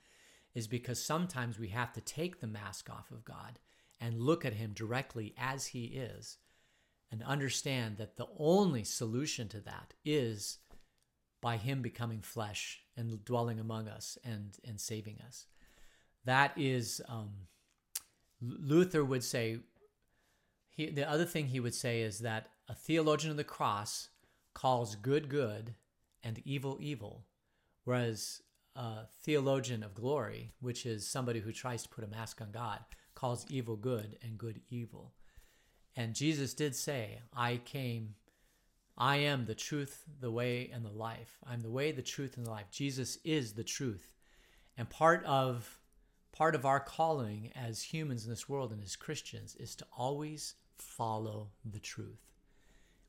is 0.53 0.67
because 0.67 1.03
sometimes 1.03 1.57
we 1.57 1.69
have 1.69 1.93
to 1.93 2.01
take 2.01 2.39
the 2.39 2.47
mask 2.47 2.89
off 2.89 3.11
of 3.11 3.23
God 3.23 3.59
and 4.01 4.19
look 4.19 4.45
at 4.45 4.53
him 4.53 4.71
directly 4.73 5.33
as 5.37 5.67
he 5.67 5.85
is 5.85 6.37
and 7.11 7.23
understand 7.23 7.97
that 7.97 8.17
the 8.17 8.27
only 8.37 8.83
solution 8.83 9.47
to 9.49 9.59
that 9.61 9.93
is 10.05 10.59
by 11.41 11.57
him 11.57 11.81
becoming 11.81 12.21
flesh 12.21 12.81
and 12.95 13.23
dwelling 13.25 13.59
among 13.59 13.87
us 13.87 14.17
and, 14.23 14.57
and 14.67 14.79
saving 14.79 15.19
us. 15.25 15.45
That 16.25 16.51
is, 16.57 17.01
um, 17.07 17.31
Luther 18.41 19.03
would 19.03 19.23
say, 19.23 19.59
he, 20.69 20.89
the 20.89 21.09
other 21.09 21.25
thing 21.25 21.47
he 21.47 21.59
would 21.59 21.73
say 21.73 22.01
is 22.01 22.19
that 22.19 22.49
a 22.67 22.75
theologian 22.75 23.31
of 23.31 23.37
the 23.37 23.43
cross 23.43 24.09
calls 24.53 24.95
good 24.95 25.29
good 25.29 25.75
and 26.23 26.41
evil 26.45 26.77
evil, 26.81 27.25
whereas 27.85 28.41
a 28.75 29.05
theologian 29.23 29.83
of 29.83 29.95
glory, 29.95 30.51
which 30.59 30.85
is 30.85 31.07
somebody 31.07 31.39
who 31.39 31.51
tries 31.51 31.83
to 31.83 31.89
put 31.89 32.03
a 32.03 32.07
mask 32.07 32.41
on 32.41 32.51
God, 32.51 32.79
calls 33.15 33.45
evil 33.49 33.75
good 33.75 34.17
and 34.21 34.37
good 34.37 34.61
evil. 34.69 35.13
And 35.99 36.15
Jesus 36.15 36.53
did 36.53 36.77
say, 36.77 37.19
I 37.35 37.57
came, 37.57 38.15
I 38.97 39.17
am 39.17 39.43
the 39.43 39.53
truth, 39.53 40.05
the 40.21 40.31
way, 40.31 40.71
and 40.73 40.85
the 40.85 40.89
life. 40.89 41.39
I'm 41.45 41.59
the 41.59 41.69
way, 41.69 41.91
the 41.91 42.01
truth, 42.01 42.37
and 42.37 42.45
the 42.45 42.51
life. 42.51 42.71
Jesus 42.71 43.17
is 43.25 43.51
the 43.51 43.65
truth. 43.65 44.13
And 44.77 44.89
part 44.89 45.25
of 45.25 45.77
part 46.31 46.55
of 46.55 46.65
our 46.65 46.79
calling 46.79 47.51
as 47.53 47.83
humans 47.83 48.23
in 48.23 48.29
this 48.29 48.47
world 48.47 48.71
and 48.71 48.81
as 48.81 48.95
Christians 48.95 49.57
is 49.57 49.75
to 49.75 49.85
always 49.91 50.53
follow 50.77 51.49
the 51.69 51.81
truth. 51.81 52.31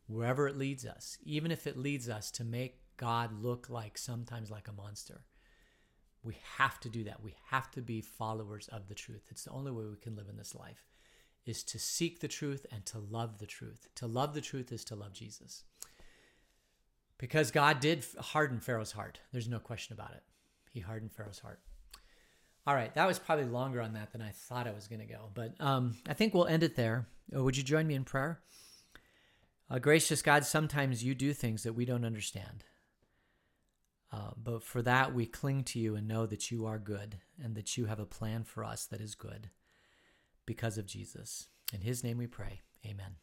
Wherever 0.09 0.49
it 0.49 0.59
leads 0.59 0.85
us, 0.85 1.17
even 1.23 1.53
if 1.53 1.69
it 1.69 1.77
leads 1.77 2.09
us 2.09 2.29
to 2.33 2.45
make 2.45 2.81
God 2.97 3.41
look 3.41 3.71
like 3.71 3.99
sometimes 3.99 4.51
like 4.51 4.67
a 4.67 4.73
monster, 4.73 5.21
we 6.25 6.35
have 6.57 6.81
to 6.81 6.89
do 6.89 7.05
that. 7.05 7.23
We 7.23 7.37
have 7.51 7.71
to 7.71 7.83
be 7.83 8.01
followers 8.01 8.67
of 8.73 8.89
the 8.89 8.97
truth. 8.97 9.29
It's 9.31 9.45
the 9.45 9.53
only 9.53 9.71
way 9.71 9.85
we 9.85 9.97
can 9.97 10.17
live 10.17 10.29
in 10.29 10.37
this 10.37 10.57
life 10.57 10.89
is 11.47 11.63
to 11.65 11.79
seek 11.79 12.21
the 12.21 12.29
truth 12.29 12.67
and 12.71 12.85
to 12.87 12.99
love 12.99 13.39
the 13.39 13.47
truth. 13.47 13.89
To 13.97 14.07
love 14.07 14.35
the 14.35 14.41
truth 14.41 14.73
is 14.73 14.85
to 14.87 14.95
love 14.95 15.13
Jesus. 15.13 15.65
Because 17.19 17.51
God 17.51 17.81
did 17.81 18.05
harden 18.19 18.61
Pharaoh's 18.61 18.93
heart. 18.93 19.21
There's 19.33 19.49
no 19.49 19.59
question 19.59 19.93
about 19.93 20.13
it. 20.13 20.23
He 20.73 20.81
hardened 20.81 21.13
Pharaoh's 21.13 21.39
heart. 21.39 21.61
All 22.67 22.75
right, 22.75 22.95
that 22.95 23.07
was 23.07 23.19
probably 23.19 23.47
longer 23.47 23.81
on 23.81 23.95
that 23.95 24.13
than 24.13 24.23
I 24.23 24.31
thought 24.31 24.69
I 24.69 24.73
was 24.73 24.87
going 24.87 25.01
to 25.01 25.07
go, 25.07 25.31
but 25.35 25.55
um, 25.61 25.97
I 26.07 26.13
think 26.13 26.35
we'll 26.35 26.47
end 26.47 26.63
it 26.63 26.77
there. 26.77 27.07
Uh, 27.35 27.43
would 27.43 27.57
you 27.57 27.63
join 27.63 27.87
me 27.87 27.95
in 27.95 28.05
prayer? 28.05 28.41
Uh, 29.71 29.79
gracious 29.79 30.21
God, 30.21 30.45
sometimes 30.45 31.03
you 31.03 31.15
do 31.15 31.33
things 31.33 31.63
that 31.63 31.73
we 31.73 31.85
don't 31.85 32.05
understand. 32.05 32.65
Uh, 34.13 34.33
but 34.37 34.63
for 34.63 34.83
that, 34.83 35.15
we 35.15 35.25
cling 35.25 35.63
to 35.65 35.79
you 35.79 35.95
and 35.95 36.07
know 36.07 36.27
that 36.27 36.51
you 36.51 36.67
are 36.67 36.79
good 36.79 37.17
and 37.43 37.55
that 37.55 37.77
you 37.77 37.87
have 37.87 38.01
a 38.01 38.07
plan 38.07 38.45
for 38.45 38.65
us 38.65 38.85
that 38.87 39.01
is 39.01 39.15
good 39.15 39.51
because 40.51 40.79
of 40.79 40.85
Jesus. 40.85 41.47
In 41.73 41.81
his 41.81 42.03
name 42.03 42.19
we 42.19 42.27
pray. 42.27 42.63
Amen. 42.85 43.15